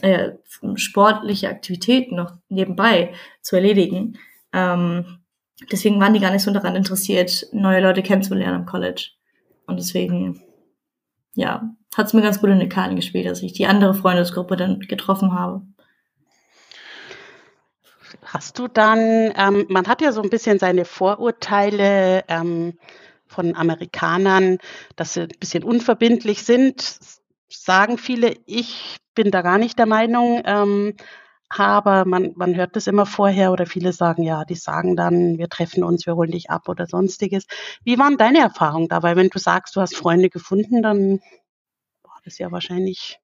[0.01, 0.33] äh,
[0.75, 4.17] sportliche Aktivitäten noch nebenbei zu erledigen.
[4.51, 5.19] Ähm,
[5.71, 9.11] deswegen waren die gar nicht so daran interessiert, neue Leute kennenzulernen am College.
[9.65, 10.41] Und deswegen,
[11.35, 14.57] ja, hat es mir ganz gut in die Karten gespielt, dass ich die andere Freundesgruppe
[14.57, 15.61] dann getroffen habe.
[18.33, 22.79] Hast du dann, ähm, man hat ja so ein bisschen seine Vorurteile ähm,
[23.27, 24.57] von Amerikanern,
[24.95, 26.97] dass sie ein bisschen unverbindlich sind,
[27.47, 28.35] sagen viele.
[28.47, 30.41] Ich bin da gar nicht der Meinung.
[30.45, 30.95] Ähm,
[31.47, 35.47] aber man, man hört das immer vorher oder viele sagen, ja, die sagen dann, wir
[35.47, 37.45] treffen uns, wir holen dich ab oder sonstiges.
[37.83, 39.15] Wie waren deine Erfahrungen dabei?
[39.15, 41.19] Wenn du sagst, du hast Freunde gefunden, dann
[42.01, 43.19] war das ja wahrscheinlich.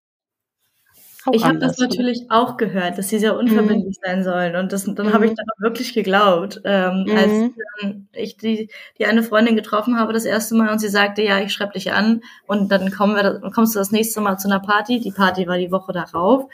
[1.32, 3.40] Ich habe das natürlich auch gehört, dass sie sehr mhm.
[3.40, 4.06] unverbindlich mhm.
[4.06, 4.56] sein sollen.
[4.56, 5.14] Und das, dann mhm.
[5.14, 6.62] habe ich dann auch wirklich geglaubt.
[6.64, 7.18] Ähm, mhm.
[7.18, 11.40] Als ich die, die eine Freundin getroffen habe das erste Mal und sie sagte, ja,
[11.40, 14.60] ich schreibe dich an und dann kommen wir, kommst du das nächste Mal zu einer
[14.60, 15.00] Party.
[15.00, 16.46] Die Party war die Woche darauf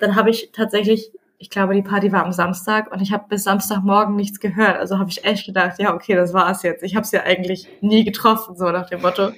[0.00, 3.44] dann habe ich tatsächlich, ich glaube, die Party war am Samstag und ich habe bis
[3.44, 4.76] Samstagmorgen nichts gehört.
[4.76, 6.82] Also habe ich echt gedacht, ja, okay, das war's jetzt.
[6.82, 9.28] Ich habe sie ja eigentlich nie getroffen, so nach dem Motto.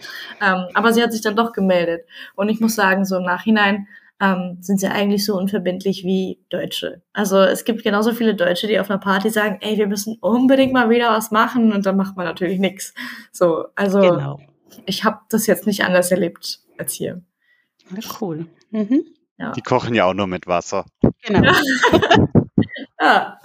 [0.40, 2.06] Ähm, aber sie hat sich dann doch gemeldet.
[2.34, 3.86] Und ich muss sagen, so im Nachhinein
[4.22, 7.02] ähm, sind sie eigentlich so unverbindlich wie Deutsche.
[7.12, 10.72] Also es gibt genauso viele Deutsche, die auf einer Party sagen, ey, wir müssen unbedingt
[10.72, 12.94] mal wieder was machen und dann macht man natürlich nichts.
[13.32, 14.38] So, also genau.
[14.86, 17.20] ich habe das jetzt nicht anders erlebt als hier.
[18.20, 18.46] Cool.
[18.70, 19.04] Mhm.
[19.38, 19.50] Ja.
[19.52, 20.86] Die kochen ja auch nur mit Wasser.
[21.24, 21.52] Genau.
[23.00, 23.40] ja.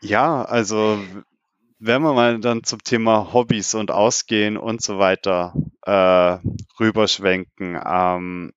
[0.00, 0.98] ja, also
[1.80, 6.38] wenn wir mal dann zum Thema Hobbys und Ausgehen und so weiter äh,
[6.78, 8.52] rüberschwenken, ähm,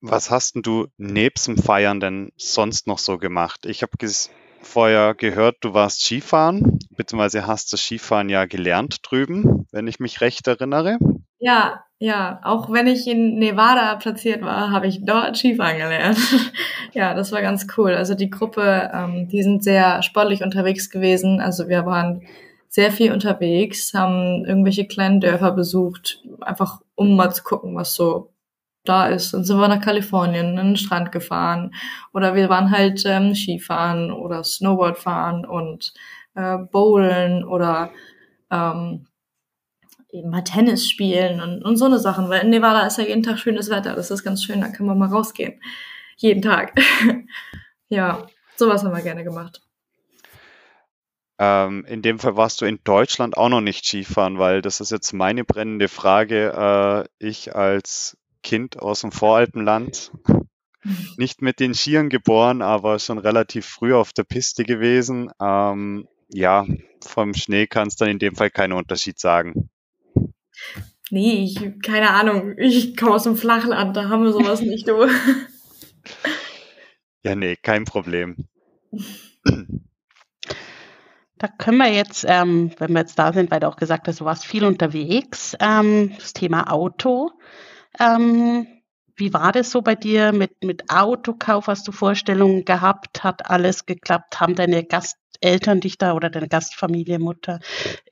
[0.00, 3.64] was hast denn du nebst dem Feiern denn sonst noch so gemacht?
[3.64, 3.92] Ich habe
[4.60, 10.20] vorher gehört, du warst Skifahren, beziehungsweise hast das Skifahren ja gelernt drüben, wenn ich mich
[10.20, 10.98] recht erinnere.
[11.38, 16.18] Ja, ja, auch wenn ich in Nevada platziert war, habe ich dort Skifahren gelernt.
[16.92, 17.94] ja, das war ganz cool.
[17.94, 21.40] Also die Gruppe, ähm, die sind sehr sportlich unterwegs gewesen.
[21.40, 22.22] Also wir waren
[22.68, 28.30] sehr viel unterwegs, haben irgendwelche kleinen Dörfer besucht, einfach um mal zu gucken, was so
[28.84, 29.32] da ist.
[29.32, 31.74] Dann sind wir nach Kalifornien, in den Strand gefahren
[32.12, 35.94] oder wir waren halt ähm, Skifahren oder Snowboard fahren und
[36.34, 37.90] äh, Bowlen oder
[38.50, 39.06] ähm,
[40.10, 43.22] eben mal Tennis spielen und, und so eine Sachen, weil in Nevada ist ja jeden
[43.22, 45.60] Tag schönes Wetter, das ist ganz schön, da kann man mal rausgehen.
[46.16, 46.72] Jeden Tag.
[47.88, 49.62] ja, sowas haben wir gerne gemacht.
[51.38, 54.90] Ähm, in dem Fall warst du in Deutschland auch noch nicht Skifahren, weil das ist
[54.90, 57.06] jetzt meine brennende Frage.
[57.20, 60.12] Äh, ich als Kind aus dem Voralpenland,
[61.18, 65.30] nicht mit den Skiern geboren, aber schon relativ früh auf der Piste gewesen.
[65.40, 66.64] Ähm, ja,
[67.04, 69.68] vom Schnee kannst du dann in dem Fall keinen Unterschied sagen.
[71.10, 72.54] Nee, ich, keine Ahnung.
[72.58, 75.08] Ich komme aus dem Flachland, da haben wir sowas nicht, du.
[77.24, 78.46] Ja, nee, kein Problem.
[81.38, 84.20] Da können wir jetzt, ähm, wenn wir jetzt da sind, weil du auch gesagt hast,
[84.20, 87.32] du warst viel unterwegs, ähm, das Thema Auto.
[87.98, 88.68] Ähm,
[89.16, 91.66] wie war das so bei dir mit, mit Autokauf?
[91.66, 93.24] Hast du Vorstellungen gehabt?
[93.24, 94.38] Hat alles geklappt?
[94.38, 97.58] Haben deine Gasteltern dich da oder deine Gastfamilie, Mutter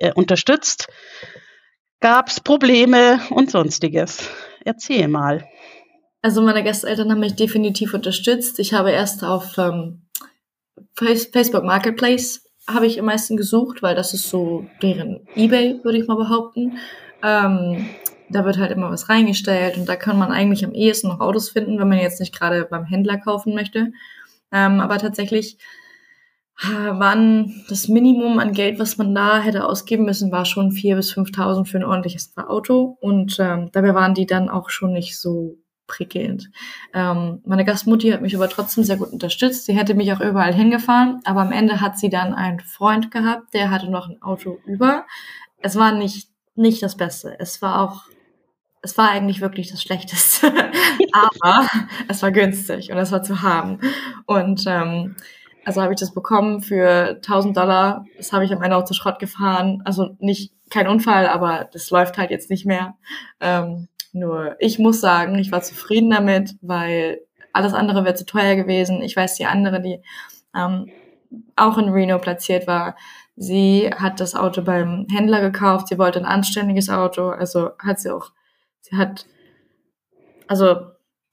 [0.00, 0.88] äh, unterstützt?
[2.00, 4.28] Gab es Probleme und sonstiges?
[4.64, 5.46] Erzähl mal.
[6.22, 8.58] Also meine Gasteltern haben mich definitiv unterstützt.
[8.58, 10.02] Ich habe erst auf ähm,
[10.94, 16.06] Facebook Marketplace habe ich am meisten gesucht, weil das ist so deren eBay, würde ich
[16.06, 16.78] mal behaupten.
[17.22, 17.86] Ähm,
[18.30, 21.50] da wird halt immer was reingestellt und da kann man eigentlich am ehesten noch Autos
[21.50, 23.92] finden, wenn man jetzt nicht gerade beim Händler kaufen möchte.
[24.50, 25.58] Ähm, aber tatsächlich
[26.62, 31.12] waren das Minimum an Geld, was man da hätte ausgeben müssen, war schon 4.000 bis
[31.12, 32.96] 5.000 für ein ordentliches Auto.
[33.00, 36.50] Und ähm, dabei waren die dann auch schon nicht so prickelnd.
[36.92, 39.66] Ähm, meine Gastmutti hat mich aber trotzdem sehr gut unterstützt.
[39.66, 43.52] Sie hätte mich auch überall hingefahren, aber am Ende hat sie dann einen Freund gehabt,
[43.52, 45.04] der hatte noch ein Auto über.
[45.60, 47.36] Es war nicht, nicht das Beste.
[47.38, 48.04] Es war auch,
[48.82, 50.52] es war eigentlich wirklich das Schlechteste.
[51.12, 51.66] aber
[52.08, 53.80] es war günstig und es war zu haben.
[54.26, 55.16] Und ähm,
[55.64, 58.04] also habe ich das bekommen für 1000 Dollar.
[58.16, 59.82] Das habe ich am Ende auch zu Schrott gefahren.
[59.84, 62.94] Also nicht kein Unfall, aber das läuft halt jetzt nicht mehr.
[63.40, 67.20] Ähm, nur ich muss sagen, ich war zufrieden damit, weil
[67.52, 69.02] alles andere wäre zu teuer gewesen.
[69.02, 70.00] Ich weiß, die andere, die
[70.54, 70.90] ähm,
[71.56, 72.96] auch in Reno platziert war,
[73.36, 75.88] sie hat das Auto beim Händler gekauft.
[75.88, 77.28] Sie wollte ein anständiges Auto.
[77.28, 78.32] Also hat sie auch,
[78.80, 79.26] sie hat,
[80.46, 80.76] also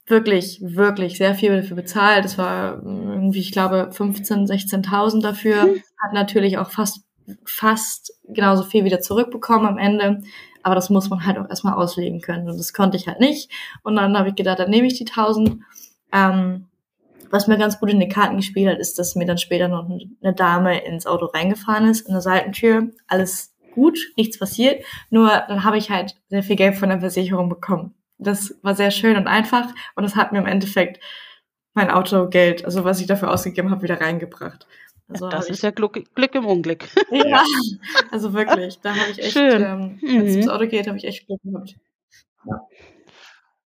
[0.08, 2.26] wirklich, wirklich sehr viel dafür bezahlt.
[2.26, 2.82] Es war
[3.22, 5.66] irgendwie, ich glaube, 15.000, 16.000 dafür.
[5.66, 5.84] Mhm.
[6.02, 7.04] Hat natürlich auch fast,
[7.46, 10.22] fast genauso viel wieder zurückbekommen am Ende.
[10.64, 12.50] Aber das muss man halt auch erstmal auslegen können.
[12.50, 13.52] Und das konnte ich halt nicht.
[13.84, 15.62] Und dann habe ich gedacht, dann nehme ich die 1000.
[16.12, 16.68] Ähm,
[17.30, 19.90] was mir ganz gut in die Karten gespielt hat, ist, dass mir dann später noch
[19.90, 22.90] eine Dame ins Auto reingefahren ist, in der Seitentür.
[23.08, 24.84] Alles gut, nichts passiert.
[25.10, 27.96] Nur dann habe ich halt sehr viel Geld von der Versicherung bekommen.
[28.18, 31.02] Das war sehr schön und einfach und das hat mir im Endeffekt
[31.74, 34.68] mein Autogeld, also was ich dafür ausgegeben habe, wieder reingebracht.
[35.08, 36.88] Also das ist ja Glück, Glück, im Unglück.
[37.12, 37.44] Ja,
[38.12, 39.62] also wirklich, da habe ich echt, Schön.
[39.62, 40.42] ähm, wenn es mhm.
[40.42, 41.76] ums Auto geht, habe ich echt Glück gehabt.
[42.46, 42.62] Ja.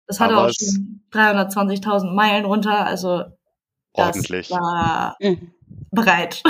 [0.08, 4.52] Das hatte Aber auch schon 320.000 Meilen runter, also das ordentlich.
[4.52, 5.52] war mhm.
[5.92, 6.44] bereit.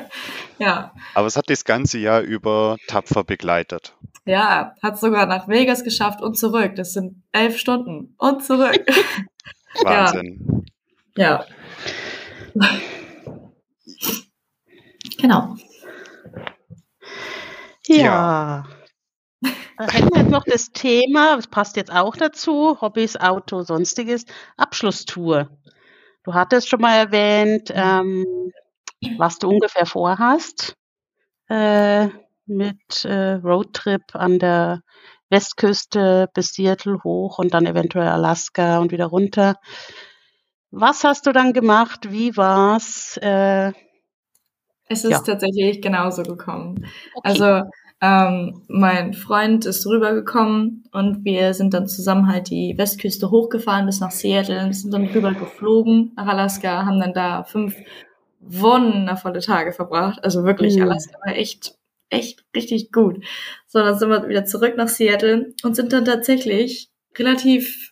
[0.58, 0.92] ja.
[1.14, 3.96] Aber es hat das ganze Jahr über tapfer begleitet.
[4.24, 6.76] Ja, hat sogar nach Vegas geschafft und zurück.
[6.76, 8.84] Das sind elf Stunden und zurück.
[9.82, 10.46] Wahnsinn.
[10.48, 10.71] Ja.
[11.16, 11.44] Ja.
[15.18, 15.56] Genau.
[17.86, 17.96] Ja.
[17.96, 18.64] ja.
[19.78, 24.24] Äh, hätten wir jetzt noch das Thema, das passt jetzt auch dazu, Hobbys, Auto, sonstiges,
[24.56, 25.48] Abschlusstour.
[26.24, 28.24] Du hattest schon mal erwähnt, ähm,
[29.18, 30.76] was du ungefähr vorhast
[31.48, 32.08] äh,
[32.46, 34.82] mit äh, Roadtrip an der
[35.30, 39.56] Westküste bis Seattle hoch und dann eventuell Alaska und wieder runter.
[40.72, 42.10] Was hast du dann gemacht?
[42.10, 43.18] Wie war's?
[43.22, 43.72] Äh,
[44.88, 45.18] es ist ja.
[45.20, 46.86] tatsächlich genauso gekommen.
[47.14, 47.28] Okay.
[47.28, 53.86] Also ähm, mein Freund ist rübergekommen und wir sind dann zusammen halt die Westküste hochgefahren
[53.86, 57.76] bis nach Seattle und sind dann rüber geflogen nach Alaska, haben dann da fünf
[58.40, 60.24] wundervolle Tage verbracht.
[60.24, 60.82] Also wirklich, mhm.
[60.82, 61.76] Alaska war echt,
[62.10, 63.24] echt richtig gut.
[63.68, 67.91] So, dann sind wir wieder zurück nach Seattle und sind dann tatsächlich relativ,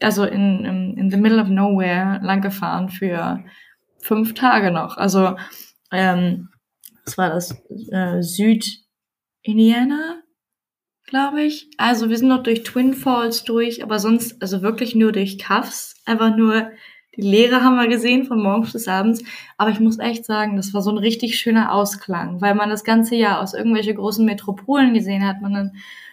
[0.00, 3.44] also in, in, in the middle of nowhere lang gefahren für
[3.98, 4.96] fünf Tage noch.
[4.96, 5.36] Also
[5.90, 6.48] ähm,
[7.04, 10.22] das war das äh, Süd-Indiana,
[11.06, 11.68] glaube ich.
[11.78, 16.00] Also wir sind noch durch Twin Falls durch, aber sonst also wirklich nur durch Cuffs.
[16.06, 16.70] Einfach nur
[17.16, 19.22] die Leere haben wir gesehen von morgens bis abends.
[19.58, 22.84] Aber ich muss echt sagen, das war so ein richtig schöner Ausklang, weil man das
[22.84, 25.42] ganze Jahr aus irgendwelche großen Metropolen gesehen hat.
[25.42, 25.72] Man dann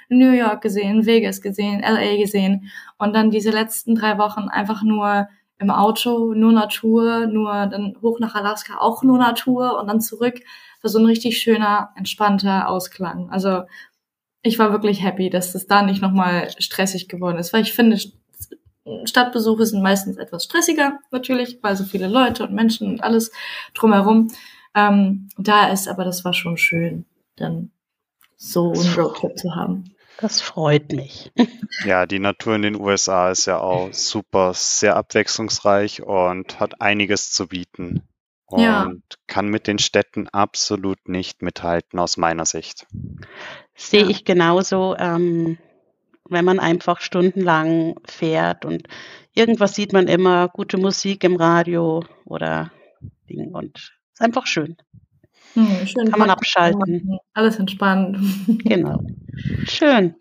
[0.10, 5.28] New York gesehen, Vegas gesehen, LA gesehen und dann diese letzten drei Wochen einfach nur
[5.60, 10.40] im Auto nur Natur, nur dann hoch nach Alaska auch nur Natur und dann zurück.
[10.82, 13.30] War so ein richtig schöner, entspannter Ausklang.
[13.30, 13.64] Also
[14.42, 17.98] ich war wirklich happy, dass das da nicht nochmal stressig geworden ist, weil ich finde,
[19.04, 23.32] Stadtbesuche sind meistens etwas stressiger, natürlich, weil so viele Leute und Menschen und alles
[23.74, 24.32] drumherum
[24.74, 27.72] ähm, da ist, aber das war schon schön, dann
[28.38, 29.94] so einen Roadtrip zu haben.
[30.22, 31.32] Das freut mich.
[31.86, 37.32] Ja, die Natur in den USA ist ja auch super, sehr abwechslungsreich und hat einiges
[37.32, 38.04] zu bieten.
[38.46, 38.92] Und ja.
[39.28, 42.88] kann mit den Städten absolut nicht mithalten, aus meiner Sicht.
[43.76, 44.10] Sehe ja.
[44.10, 44.96] ich genauso.
[44.98, 45.58] Ähm,
[46.30, 48.88] wenn man einfach stundenlang fährt und
[49.34, 52.72] irgendwas sieht man immer, gute Musik im Radio oder
[53.30, 53.78] Ding und
[54.14, 54.78] ist einfach schön.
[55.54, 57.18] Hm, schön Kann man abschalten.
[57.34, 58.18] Alles entspannt.
[58.64, 59.02] Genau.
[59.66, 60.16] Schön.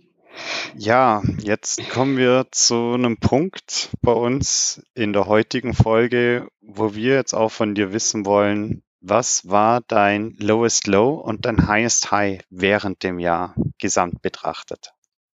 [0.77, 7.15] Ja, jetzt kommen wir zu einem Punkt bei uns in der heutigen Folge, wo wir
[7.15, 12.41] jetzt auch von dir wissen wollen, was war dein lowest low und dein highest high
[12.51, 14.93] während dem Jahr gesamt betrachtet?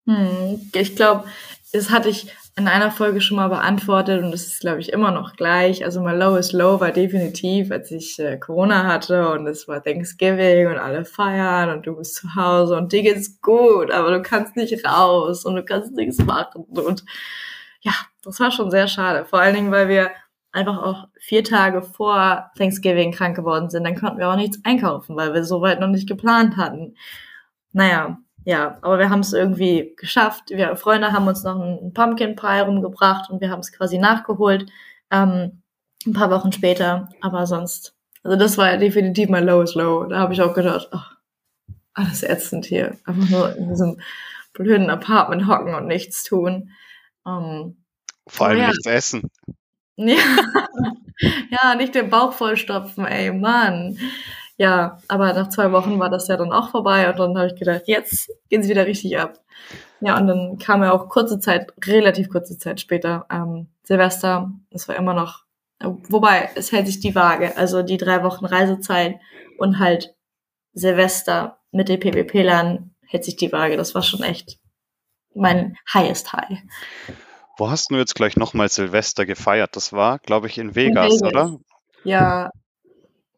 [0.06, 1.24] Hm, ich glaube,
[1.72, 5.10] das hatte ich in einer Folge schon mal beantwortet und das ist, glaube ich, immer
[5.10, 5.84] noch gleich.
[5.84, 10.66] Also mein lowest low war definitiv, als ich äh, Corona hatte und es war Thanksgiving
[10.66, 14.56] und alle feiern und du bist zu Hause und dir geht's gut, aber du kannst
[14.56, 17.04] nicht raus und du kannst nichts machen und
[17.80, 19.24] ja, das war schon sehr schade.
[19.24, 20.10] Vor allen Dingen, weil wir
[20.52, 23.84] einfach auch vier Tage vor Thanksgiving krank geworden sind.
[23.84, 26.96] Dann konnten wir auch nichts einkaufen, weil wir soweit noch nicht geplant hatten.
[27.72, 30.50] Naja, ja, aber wir haben es irgendwie geschafft.
[30.50, 34.70] Wir Freunde haben uns noch einen Pumpkin Pie rumgebracht und wir haben es quasi nachgeholt.
[35.10, 35.62] Ähm,
[36.06, 40.04] ein paar Wochen später, aber sonst, also das war definitiv mein lowest low.
[40.04, 41.16] Da habe ich auch gedacht, ach,
[41.94, 42.96] alles ätzend hier.
[43.04, 44.00] Einfach nur in diesem
[44.52, 46.70] blöden Apartment hocken und nichts tun.
[47.26, 47.76] Ähm,
[48.26, 48.68] Vor allem ja.
[48.68, 49.30] nichts essen.
[49.96, 50.16] ja,
[51.50, 53.98] ja, nicht den Bauch vollstopfen, ey, Mann.
[54.56, 57.56] Ja, aber nach zwei Wochen war das ja dann auch vorbei und dann habe ich
[57.56, 59.40] gedacht, jetzt geht's wieder richtig ab.
[60.00, 64.52] Ja, und dann kam ja auch kurze Zeit, relativ kurze Zeit später, ähm, Silvester.
[64.70, 65.44] Es war immer noch,
[65.80, 69.20] wobei es hält sich die Waage, also die drei Wochen Reisezeit
[69.58, 70.14] und halt
[70.74, 73.76] Silvester mit den PWP-Lern hält sich die Waage.
[73.76, 74.58] Das war schon echt
[75.34, 76.58] mein highest high.
[77.56, 79.76] Wo hast du jetzt gleich nochmal Silvester gefeiert?
[79.76, 81.22] Das war, glaube ich, in Vegas, Vegas.
[81.22, 81.58] oder?
[82.04, 82.50] Ja,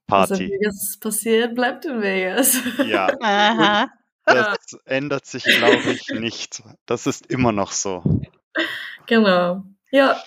[0.09, 0.51] was in Party.
[0.53, 2.59] Vegas passiert, bleibt in Vegas.
[2.87, 3.89] Ja, Aha.
[4.25, 6.63] das ändert sich, glaube ich, nicht.
[6.87, 8.03] Das ist immer noch so.
[9.07, 9.65] genau.
[9.91, 10.21] Ja,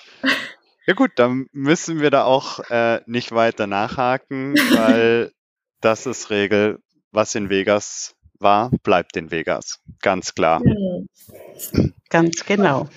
[0.85, 5.31] Ja gut, dann müssen wir da auch äh, nicht weiter nachhaken, weil
[5.81, 6.79] das ist Regel.
[7.11, 9.79] Was in Vegas war, bleibt in Vegas.
[10.01, 10.61] Ganz klar.
[12.09, 12.87] Ganz genau.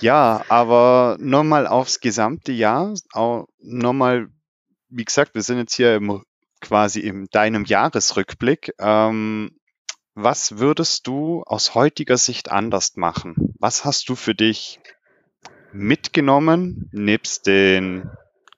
[0.00, 4.28] Ja, aber nochmal aufs gesamte Jahr, auch nochmal,
[4.90, 6.22] wie gesagt, wir sind jetzt hier im,
[6.60, 8.74] quasi in deinem Jahresrückblick.
[8.78, 9.58] Ähm,
[10.14, 13.54] was würdest du aus heutiger Sicht anders machen?
[13.58, 14.80] Was hast du für dich
[15.72, 18.10] mitgenommen, nebst den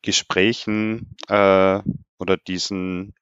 [0.02, 1.80] Gesprächen äh,
[2.18, 3.14] oder diesen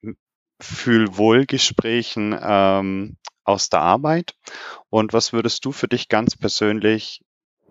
[0.60, 4.34] Fühlwohlgesprächen ähm, aus der Arbeit?
[4.90, 7.22] Und was würdest du für dich ganz persönlich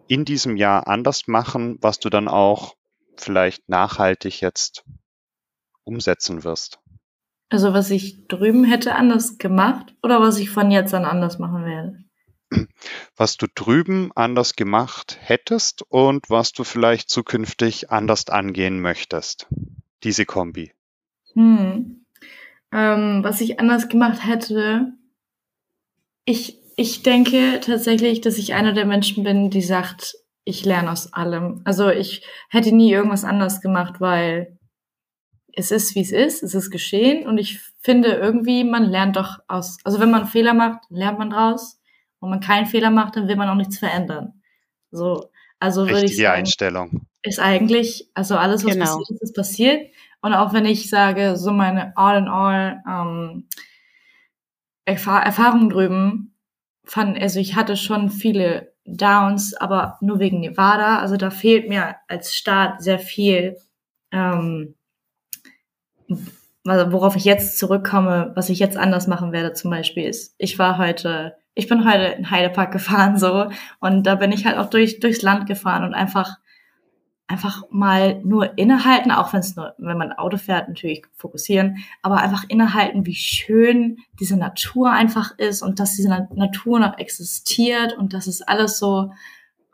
[0.08, 2.76] in diesem Jahr anders machen, was du dann auch
[3.15, 4.84] vielleicht nachhaltig jetzt
[5.88, 6.80] umsetzen wirst?
[7.50, 11.65] Also was ich drüben hätte anders gemacht oder was ich von jetzt an anders machen
[11.65, 12.04] werde?
[13.15, 19.47] Was du drüben anders gemacht hättest und was du vielleicht zukünftig anders angehen möchtest.
[20.04, 20.71] Diese Kombi.
[21.34, 22.06] Hm.
[22.71, 24.93] Ähm, was ich anders gemacht hätte,
[26.26, 31.13] ich, ich denke tatsächlich, dass ich einer der Menschen bin, die sagt, ich lerne aus
[31.13, 31.62] allem.
[31.65, 34.57] Also ich hätte nie irgendwas anders gemacht, weil
[35.60, 39.39] es ist, wie es ist, es ist geschehen und ich finde irgendwie, man lernt doch
[39.48, 41.80] aus, also wenn man Fehler macht, lernt man draus.
[42.20, 44.41] Und man keinen Fehler macht, dann will man auch nichts verändern.
[44.91, 47.02] So, also würde ich Richtige sagen, Einstellung.
[47.24, 48.86] ist eigentlich, also alles, was Genau.
[48.86, 49.91] passiert ist, ist passiert.
[50.22, 53.48] Und auch wenn ich sage, so meine all in all ähm,
[54.86, 56.36] Erfahr Erfahrungen drüben,
[56.86, 61.00] fand, also ich hatte schon viele Downs, aber nur wegen Nevada.
[61.00, 63.58] Also da fehlt mir als Staat sehr viel,
[64.12, 64.76] ähm,
[66.63, 70.78] worauf ich jetzt zurückkomme, was ich jetzt anders machen werde zum Beispiel ist, ich war
[70.78, 73.50] heute, ich bin heute in Heidepark gefahren so.
[73.80, 76.38] Und da bin ich halt auch durch, durchs Land gefahren und einfach
[77.28, 82.17] einfach mal nur innehalten, auch wenn es nur, wenn man Auto fährt, natürlich fokussieren, aber
[82.17, 87.98] einfach innehalten, wie schön diese Natur einfach ist und dass diese Na Natur noch existiert
[87.98, 89.12] und dass es alles so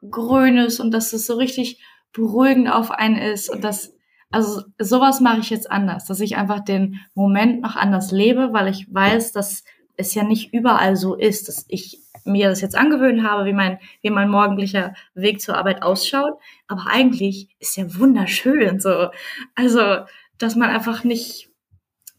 [0.09, 3.92] grün ist und dass es so richtig beruhigend auf einen ist und dass,
[4.33, 8.67] also sowas mache ich jetzt anders, dass ich einfach den Moment noch anders lebe, weil
[8.67, 9.63] ich weiß, dass
[9.95, 13.79] es ja nicht überall so ist, dass ich mir das jetzt angewöhnt habe, wie mein,
[14.01, 16.33] wie mein morgendlicher Weg zur Arbeit ausschaut.
[16.67, 19.09] Aber eigentlich ist ja wunderschön so.
[19.55, 20.05] Also,
[20.39, 21.49] dass man einfach nicht,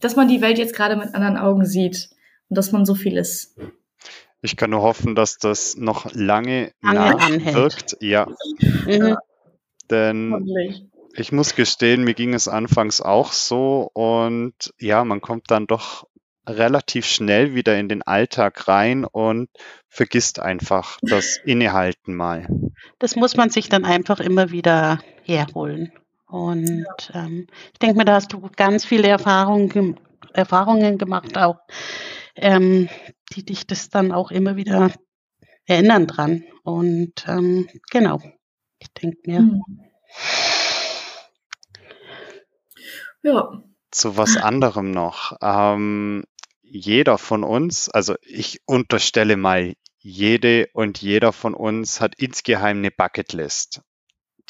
[0.00, 2.10] dass man die Welt jetzt gerade mit anderen Augen sieht
[2.48, 3.56] und dass man so viel ist.
[4.40, 7.44] Ich kann nur hoffen, dass das noch lange Lange anhält.
[7.46, 7.96] nachwirkt.
[8.00, 8.26] Ja,
[8.86, 9.16] Mhm.
[9.90, 10.84] denn Hoffentlich.
[11.16, 16.06] Ich muss gestehen, mir ging es anfangs auch so und ja, man kommt dann doch
[16.46, 19.48] relativ schnell wieder in den Alltag rein und
[19.88, 22.46] vergisst einfach das Innehalten mal.
[22.98, 25.92] Das muss man sich dann einfach immer wieder herholen.
[26.26, 29.98] Und ähm, ich denke mir, da hast du ganz viele Erfahrungen,
[30.32, 31.60] Erfahrungen gemacht, auch
[32.36, 32.88] ähm,
[33.32, 34.90] die dich das dann auch immer wieder
[35.64, 36.44] erinnern dran.
[36.62, 38.20] Und ähm, genau,
[38.80, 39.62] ich denke mir, Hm.
[43.24, 43.62] Ja.
[43.90, 45.36] Zu was anderem noch.
[45.40, 46.24] Ähm,
[46.60, 52.90] jeder von uns, also ich unterstelle mal, jede und jeder von uns hat insgeheim eine
[52.90, 53.80] Bucketlist.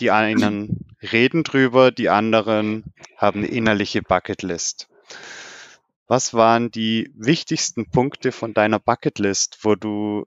[0.01, 4.89] Die einen reden drüber, die anderen haben eine innerliche Bucketlist.
[6.09, 10.27] Was waren die wichtigsten Punkte von deiner Bucketlist, wo du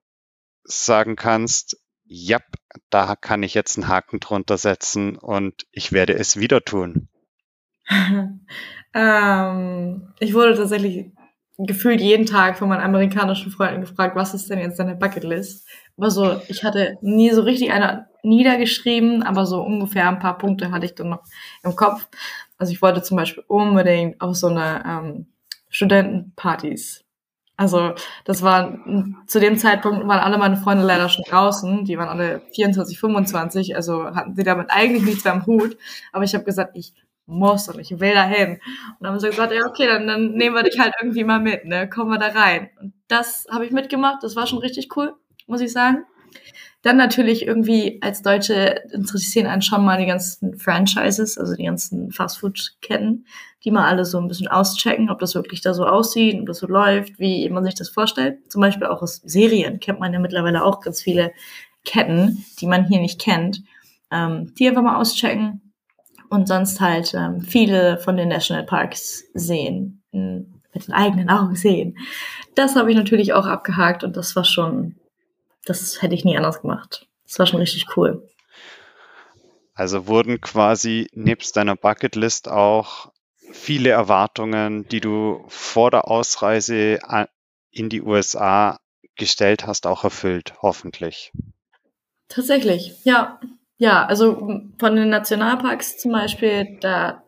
[0.64, 2.40] sagen kannst, ja,
[2.90, 7.10] da kann ich jetzt einen Haken drunter setzen und ich werde es wieder tun?
[8.94, 11.12] ähm, ich wurde tatsächlich
[11.58, 15.68] gefühlt jeden Tag von meinen amerikanischen Freunden gefragt, was ist denn jetzt deine Bucketlist?
[15.98, 20.72] Aber so, ich hatte nie so richtig eine niedergeschrieben, aber so ungefähr ein paar Punkte
[20.72, 21.24] hatte ich dann noch
[21.64, 22.08] im Kopf.
[22.58, 25.28] Also ich wollte zum Beispiel unbedingt auf so eine ähm,
[25.70, 27.04] Studentenpartys.
[27.56, 28.78] Also das war
[29.26, 31.86] zu dem Zeitpunkt waren alle meine Freunde leider schon draußen.
[31.86, 35.76] Die waren alle 24, 25, also hatten sie damit eigentlich nichts mehr am Hut.
[36.12, 36.94] Aber ich habe gesagt, ich
[37.28, 38.54] muss und ich will dahin.
[38.54, 38.62] Und
[39.02, 41.66] dann haben sie gesagt, ja okay, dann, dann nehmen wir dich halt irgendwie mal mit,
[41.66, 41.90] ne?
[41.90, 42.70] Kommen wir da rein.
[42.82, 44.24] Und das habe ich mitgemacht.
[44.24, 45.14] Das war schon richtig cool,
[45.46, 46.06] muss ich sagen.
[46.84, 52.12] Dann natürlich irgendwie als Deutsche interessieren einen schon mal die ganzen Franchises, also die ganzen
[52.12, 53.26] Fastfood-Ketten,
[53.64, 56.60] die mal alle so ein bisschen auschecken, ob das wirklich da so aussieht, ob das
[56.60, 58.52] so läuft, wie man sich das vorstellt.
[58.52, 61.34] Zum Beispiel auch aus Serien kennt man ja mittlerweile auch ganz viele
[61.84, 63.64] Ketten, die man hier nicht kennt.
[64.10, 65.67] Ähm, die einfach mal auschecken
[66.30, 71.98] und sonst halt ähm, viele von den Nationalparks sehen, mit den eigenen Augen sehen.
[72.56, 74.96] Das habe ich natürlich auch abgehakt und das war schon
[75.68, 77.08] das hätte ich nie anders gemacht.
[77.26, 78.28] Das war schon richtig cool.
[79.74, 83.12] Also wurden quasi nebst deiner Bucketlist auch
[83.52, 87.00] viele Erwartungen, die du vor der Ausreise
[87.70, 88.80] in die USA
[89.16, 91.32] gestellt hast, auch erfüllt, hoffentlich.
[92.30, 93.40] Tatsächlich, ja.
[93.78, 97.24] Ja, also von den Nationalparks zum Beispiel, da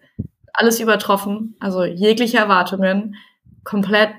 [0.54, 3.16] alles übertroffen, also jegliche Erwartungen,
[3.64, 4.10] komplett,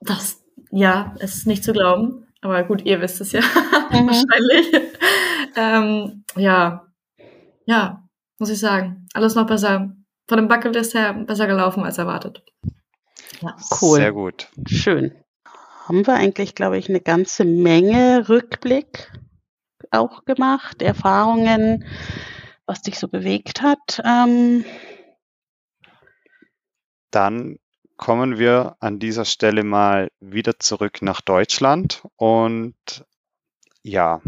[0.00, 2.26] das, ja, ist nicht zu glauben.
[2.42, 3.40] Aber gut, ihr wisst es ja
[3.90, 4.06] mhm.
[4.06, 4.92] wahrscheinlich.
[5.56, 6.86] ähm, ja,
[7.64, 8.04] ja,
[8.38, 9.06] muss ich sagen.
[9.14, 9.94] Alles noch besser,
[10.28, 12.42] von dem Bucketlist her besser gelaufen als erwartet.
[13.40, 13.56] Ja.
[13.80, 13.98] Cool.
[13.98, 14.48] Sehr gut.
[14.66, 15.14] Schön.
[15.86, 19.10] Haben wir eigentlich, glaube ich, eine ganze Menge Rückblick
[19.94, 21.84] auch gemacht, Erfahrungen,
[22.66, 24.02] was dich so bewegt hat.
[24.04, 24.64] Ähm,
[27.10, 27.58] Dann
[27.96, 32.74] kommen wir an dieser Stelle mal wieder zurück nach Deutschland und
[33.82, 34.20] ja,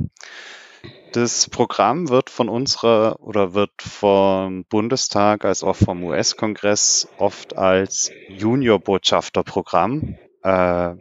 [1.12, 8.12] das Programm wird von unserer oder wird vom Bundestag als auch vom US-Kongress oft als
[8.28, 10.94] Junior-Botschafter-Programm äh,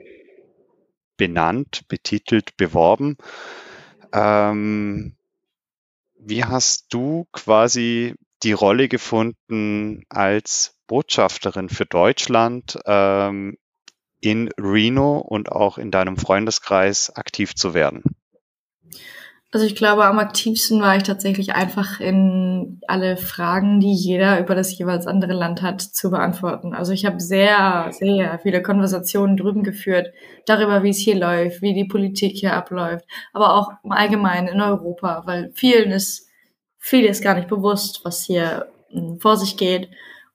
[1.17, 3.17] benannt, betitelt, beworben.
[4.15, 5.15] Ähm,
[6.17, 13.57] wie hast du quasi die Rolle gefunden als Botschafterin für Deutschland ähm,
[14.21, 18.03] in Reno und auch in deinem Freundeskreis aktiv zu werden?
[19.55, 24.53] Also ich glaube, am aktivsten war ich tatsächlich einfach in alle Fragen, die jeder über
[24.53, 26.73] das jeweils andere Land hat, zu beantworten.
[26.73, 30.11] Also ich habe sehr, sehr viele Konversationen drüben geführt,
[30.45, 34.59] darüber, wie es hier läuft, wie die Politik hier abläuft, aber auch im Allgemeinen in
[34.59, 36.27] Europa, weil vielen ist,
[36.77, 39.87] vieles gar nicht bewusst, was hier hm, vor sich geht.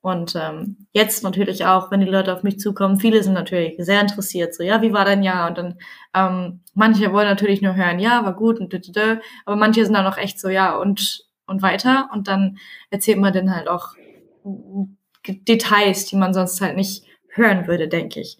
[0.03, 4.01] Und ähm, jetzt natürlich auch, wenn die Leute auf mich zukommen, viele sind natürlich sehr
[4.01, 5.49] interessiert, so, ja, wie war dein Jahr?
[5.49, 5.79] Und dann,
[6.15, 10.07] ähm, manche wollen natürlich nur hören, ja, war gut und dödödö, aber manche sind dann
[10.07, 12.09] auch echt so, ja, und, und weiter.
[12.15, 12.57] Und dann
[12.89, 13.95] erzählt man dann halt auch
[15.27, 18.39] Details, die man sonst halt nicht hören würde, denke ich.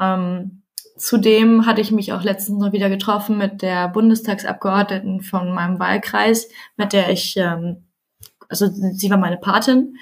[0.00, 0.62] Ähm,
[0.96, 6.48] zudem hatte ich mich auch letztens noch wieder getroffen mit der Bundestagsabgeordneten von meinem Wahlkreis,
[6.76, 7.84] mit der ich, ähm,
[8.48, 9.96] also sie war meine Patin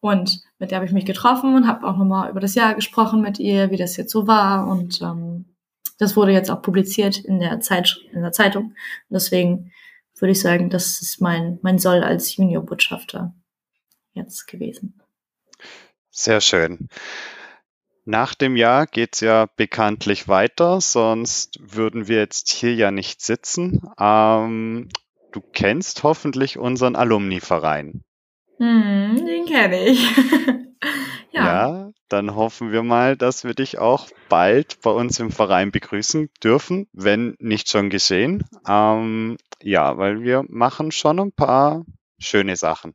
[0.00, 3.20] und mit der habe ich mich getroffen und habe auch nochmal über das Jahr gesprochen
[3.20, 4.68] mit ihr, wie das jetzt so war.
[4.68, 5.56] Und ähm,
[5.98, 8.66] das wurde jetzt auch publiziert in der, Zeit, in der Zeitung.
[8.66, 8.74] Und
[9.10, 9.72] deswegen
[10.20, 13.34] würde ich sagen, das ist mein, mein Soll als Juniorbotschafter
[14.12, 15.00] jetzt gewesen.
[16.10, 16.88] Sehr schön.
[18.04, 23.80] Nach dem Jahr geht's ja bekanntlich weiter, sonst würden wir jetzt hier ja nicht sitzen.
[23.98, 24.90] Ähm,
[25.32, 28.04] du kennst hoffentlich unseren Alumni-Verein.
[28.62, 30.08] Hm, den kenne ich.
[31.32, 31.46] ja.
[31.46, 36.30] ja, dann hoffen wir mal, dass wir dich auch bald bei uns im Verein begrüßen
[36.44, 38.44] dürfen, wenn nicht schon geschehen.
[38.68, 41.84] Ähm, ja, weil wir machen schon ein paar
[42.20, 42.94] schöne Sachen.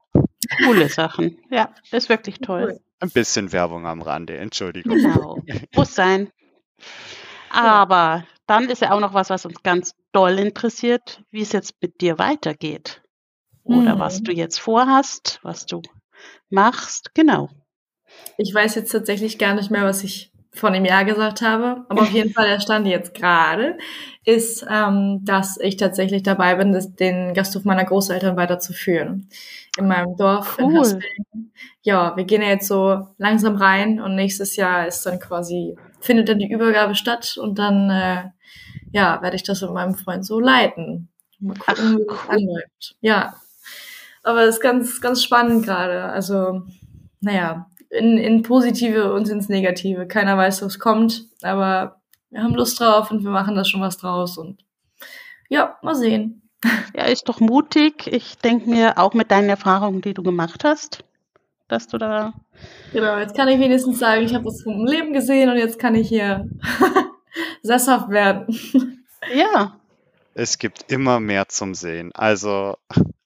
[0.63, 1.37] Coole Sachen.
[1.51, 2.79] Ja, das ist wirklich toll.
[3.01, 4.95] Ein bisschen Werbung am Rande, Entschuldigung.
[4.95, 5.43] Genau,
[5.75, 6.31] muss sein.
[7.49, 11.73] Aber dann ist ja auch noch was, was uns ganz doll interessiert, wie es jetzt
[11.81, 13.01] mit dir weitergeht
[13.67, 13.99] oder mhm.
[13.99, 15.81] was du jetzt vorhast, was du
[16.49, 17.13] machst.
[17.13, 17.49] Genau.
[18.37, 22.01] Ich weiß jetzt tatsächlich gar nicht mehr, was ich vor einem Jahr gesagt habe, aber
[22.01, 23.77] auf jeden Fall der Stand jetzt gerade
[24.25, 29.29] ist, ähm, dass ich tatsächlich dabei bin, das, den Gasthof meiner Großeltern weiterzuführen
[29.77, 30.71] in meinem Dorf cool.
[30.71, 31.51] in Haspeln.
[31.83, 36.29] Ja, wir gehen ja jetzt so langsam rein und nächstes Jahr ist dann quasi findet
[36.29, 38.23] dann die Übergabe statt und dann äh,
[38.91, 41.09] ja werde ich das mit meinem Freund so leiten.
[41.39, 42.95] Mal gucken, wie es anläuft.
[42.99, 43.35] Ja,
[44.27, 46.03] aber es ist ganz, ganz spannend gerade.
[46.03, 46.63] Also,
[47.21, 50.05] naja, in, in positive und ins Negative.
[50.05, 53.97] Keiner weiß, was kommt, aber wir haben Lust drauf und wir machen da schon was
[53.97, 54.63] draus und
[55.49, 56.43] ja, mal sehen.
[56.95, 58.07] Ja, ist doch mutig.
[58.07, 61.03] Ich denke mir auch mit deinen Erfahrungen, die du gemacht hast,
[61.67, 62.33] dass du da.
[62.91, 65.93] Genau, jetzt kann ich wenigstens sagen, ich habe das vom Leben gesehen und jetzt kann
[65.93, 66.49] ich hier
[67.61, 68.47] sesshaft werden.
[69.33, 69.79] Ja.
[70.39, 72.11] Es gibt immer mehr zum Sehen.
[72.13, 72.77] Also,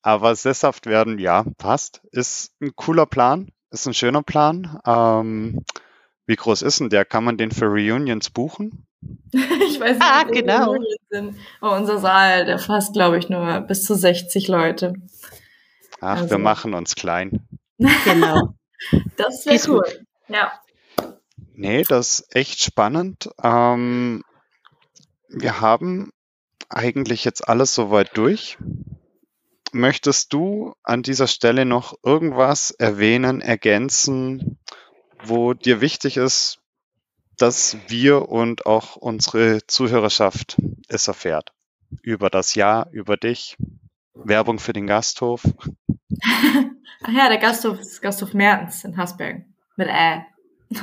[0.01, 1.99] aber sesshaft werden, ja, passt.
[2.13, 4.79] Ist ein cooler Plan, ist ein schöner Plan.
[4.85, 5.65] Ähm,
[6.25, 7.03] wie groß ist denn der?
[7.03, 8.87] Kann man den für Reunions buchen?
[9.33, 10.73] ich weiß nicht, ah, genau.
[11.09, 11.35] Sind.
[11.61, 14.93] Oh, unser Saal, der fasst, glaube ich, nur bis zu 60 Leute.
[15.99, 16.29] Ach, also.
[16.29, 17.45] wir machen uns klein.
[18.05, 18.55] Genau.
[19.17, 20.05] das wäre cool.
[20.29, 20.53] Ja.
[21.55, 23.29] Nee, das ist echt spannend.
[23.43, 24.23] Ähm,
[25.27, 26.13] wir haben
[26.73, 28.57] eigentlich jetzt alles soweit durch.
[29.73, 34.59] Möchtest du an dieser Stelle noch irgendwas erwähnen, ergänzen,
[35.23, 36.59] wo dir wichtig ist,
[37.37, 40.57] dass wir und auch unsere Zuhörerschaft
[40.87, 41.53] es erfährt?
[42.01, 43.57] Über das Jahr, über dich,
[44.13, 45.43] Werbung für den Gasthof.
[47.03, 49.45] Ach ja, der Gasthof ist Gasthof Mertens in Hasberg.
[49.75, 50.25] Mit Ä.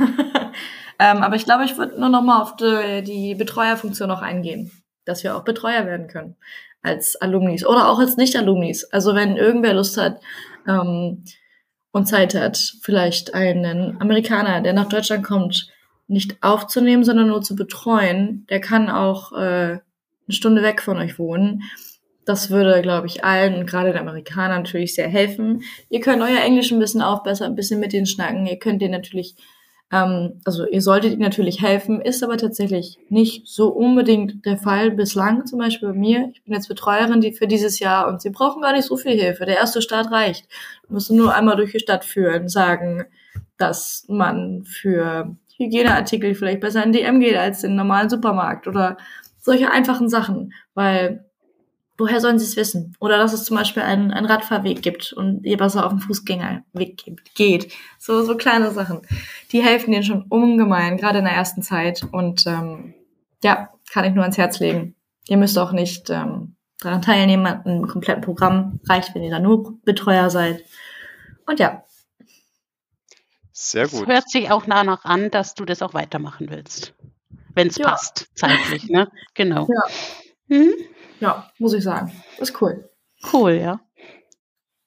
[0.99, 4.70] ähm, aber ich glaube, ich würde nur noch mal auf die, die Betreuerfunktion noch eingehen,
[5.09, 6.36] dass wir auch Betreuer werden können
[6.82, 8.84] als Alumnis oder auch als Nicht-Alumnis.
[8.84, 10.20] Also wenn irgendwer Lust hat
[10.66, 11.24] ähm,
[11.90, 15.68] und Zeit hat, vielleicht einen Amerikaner, der nach Deutschland kommt,
[16.06, 19.80] nicht aufzunehmen, sondern nur zu betreuen, der kann auch äh, eine
[20.30, 21.62] Stunde weg von euch wohnen.
[22.24, 25.62] Das würde, glaube ich, allen und gerade den Amerikanern natürlich sehr helfen.
[25.88, 28.46] Ihr könnt euer Englisch ein bisschen aufbessern, ein bisschen mit denen schnacken.
[28.46, 29.34] Ihr könnt denen natürlich,
[29.91, 34.91] ähm, also ihr solltet ihnen natürlich helfen, ist aber tatsächlich nicht so unbedingt der Fall
[34.91, 35.47] bislang.
[35.47, 36.30] Zum Beispiel bei mir.
[36.34, 39.18] Ich bin jetzt Betreuerin die für dieses Jahr und sie brauchen gar nicht so viel
[39.18, 39.47] Hilfe.
[39.47, 40.47] Der erste Start reicht.
[40.86, 43.05] Wir müssen nur einmal durch die Stadt führen, sagen,
[43.57, 48.97] dass man für Hygieneartikel vielleicht besser in DM geht als in den normalen Supermarkt oder
[49.41, 51.24] solche einfachen Sachen, weil
[51.99, 52.96] woher sollen sie es wissen?
[53.01, 57.05] Oder dass es zum Beispiel einen, einen Radfahrweg gibt und ihr besser auf dem Fußgängerweg
[57.34, 57.72] geht.
[57.99, 59.03] So, so kleine Sachen.
[59.53, 62.07] Die helfen denen schon ungemein, gerade in der ersten Zeit.
[62.11, 62.94] Und ähm,
[63.42, 64.94] ja, kann ich nur ans Herz legen.
[65.26, 68.80] Ihr müsst auch nicht ähm, daran teilnehmen an einem kompletten Programm.
[68.88, 70.64] Reicht, wenn ihr da nur Betreuer seid.
[71.46, 71.82] Und ja,
[73.61, 74.03] sehr gut.
[74.03, 76.94] Es hört sich auch danach an, dass du das auch weitermachen willst.
[77.55, 77.88] Wenn es ja.
[77.88, 79.11] passt, zeitlich, ne?
[79.34, 79.66] Genau.
[79.68, 80.57] Ja.
[80.57, 80.72] Hm?
[81.20, 82.12] Ja, muss ich sagen.
[82.38, 82.88] Ist cool.
[83.32, 83.80] Cool, ja.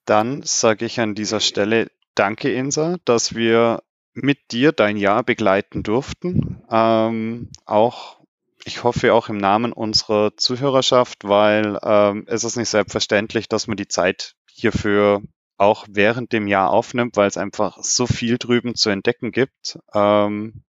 [0.05, 5.84] Dann sage ich an dieser Stelle Danke, Insa, dass wir mit dir dein Jahr begleiten
[5.84, 6.61] durften.
[6.69, 8.19] Ähm, auch,
[8.65, 13.77] ich hoffe auch im Namen unserer Zuhörerschaft, weil ähm, es ist nicht selbstverständlich, dass man
[13.77, 15.21] die Zeit hierfür
[15.57, 19.79] auch während dem Jahr aufnimmt, weil es einfach so viel drüben zu entdecken gibt.
[19.93, 20.63] Ähm,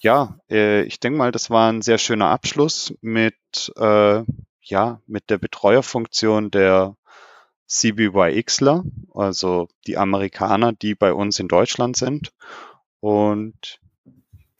[0.00, 3.36] ja, äh, ich denke mal, das war ein sehr schöner Abschluss mit,
[3.76, 4.22] äh,
[4.68, 6.96] ja, mit der Betreuerfunktion der
[7.68, 12.32] CBYXler, also die Amerikaner, die bei uns in Deutschland sind.
[13.00, 13.80] Und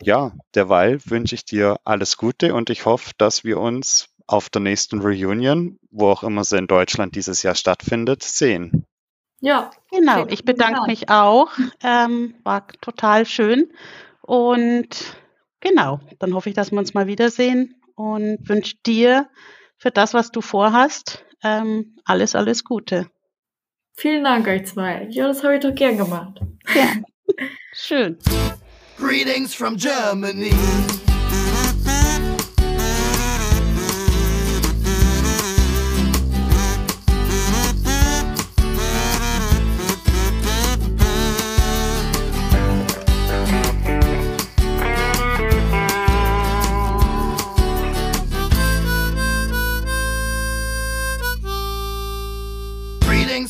[0.03, 4.61] ja, derweil wünsche ich dir alles Gute und ich hoffe, dass wir uns auf der
[4.61, 8.85] nächsten Reunion, wo auch immer sie in Deutschland dieses Jahr stattfindet, sehen.
[9.41, 9.71] Ja.
[9.91, 11.51] Genau, ich bedanke mich auch.
[11.83, 13.71] Ähm, war total schön.
[14.23, 14.89] Und
[15.61, 19.29] genau, dann hoffe ich, dass wir uns mal wiedersehen und wünsche dir
[19.79, 23.11] für das, was du vorhast, ähm, alles, alles Gute.
[23.95, 25.07] Vielen Dank euch zwei.
[25.11, 26.41] Ja, das habe ich doch gern gemacht.
[26.75, 26.93] Ja,
[27.73, 28.19] schön.
[28.99, 30.53] Greetings from Germany.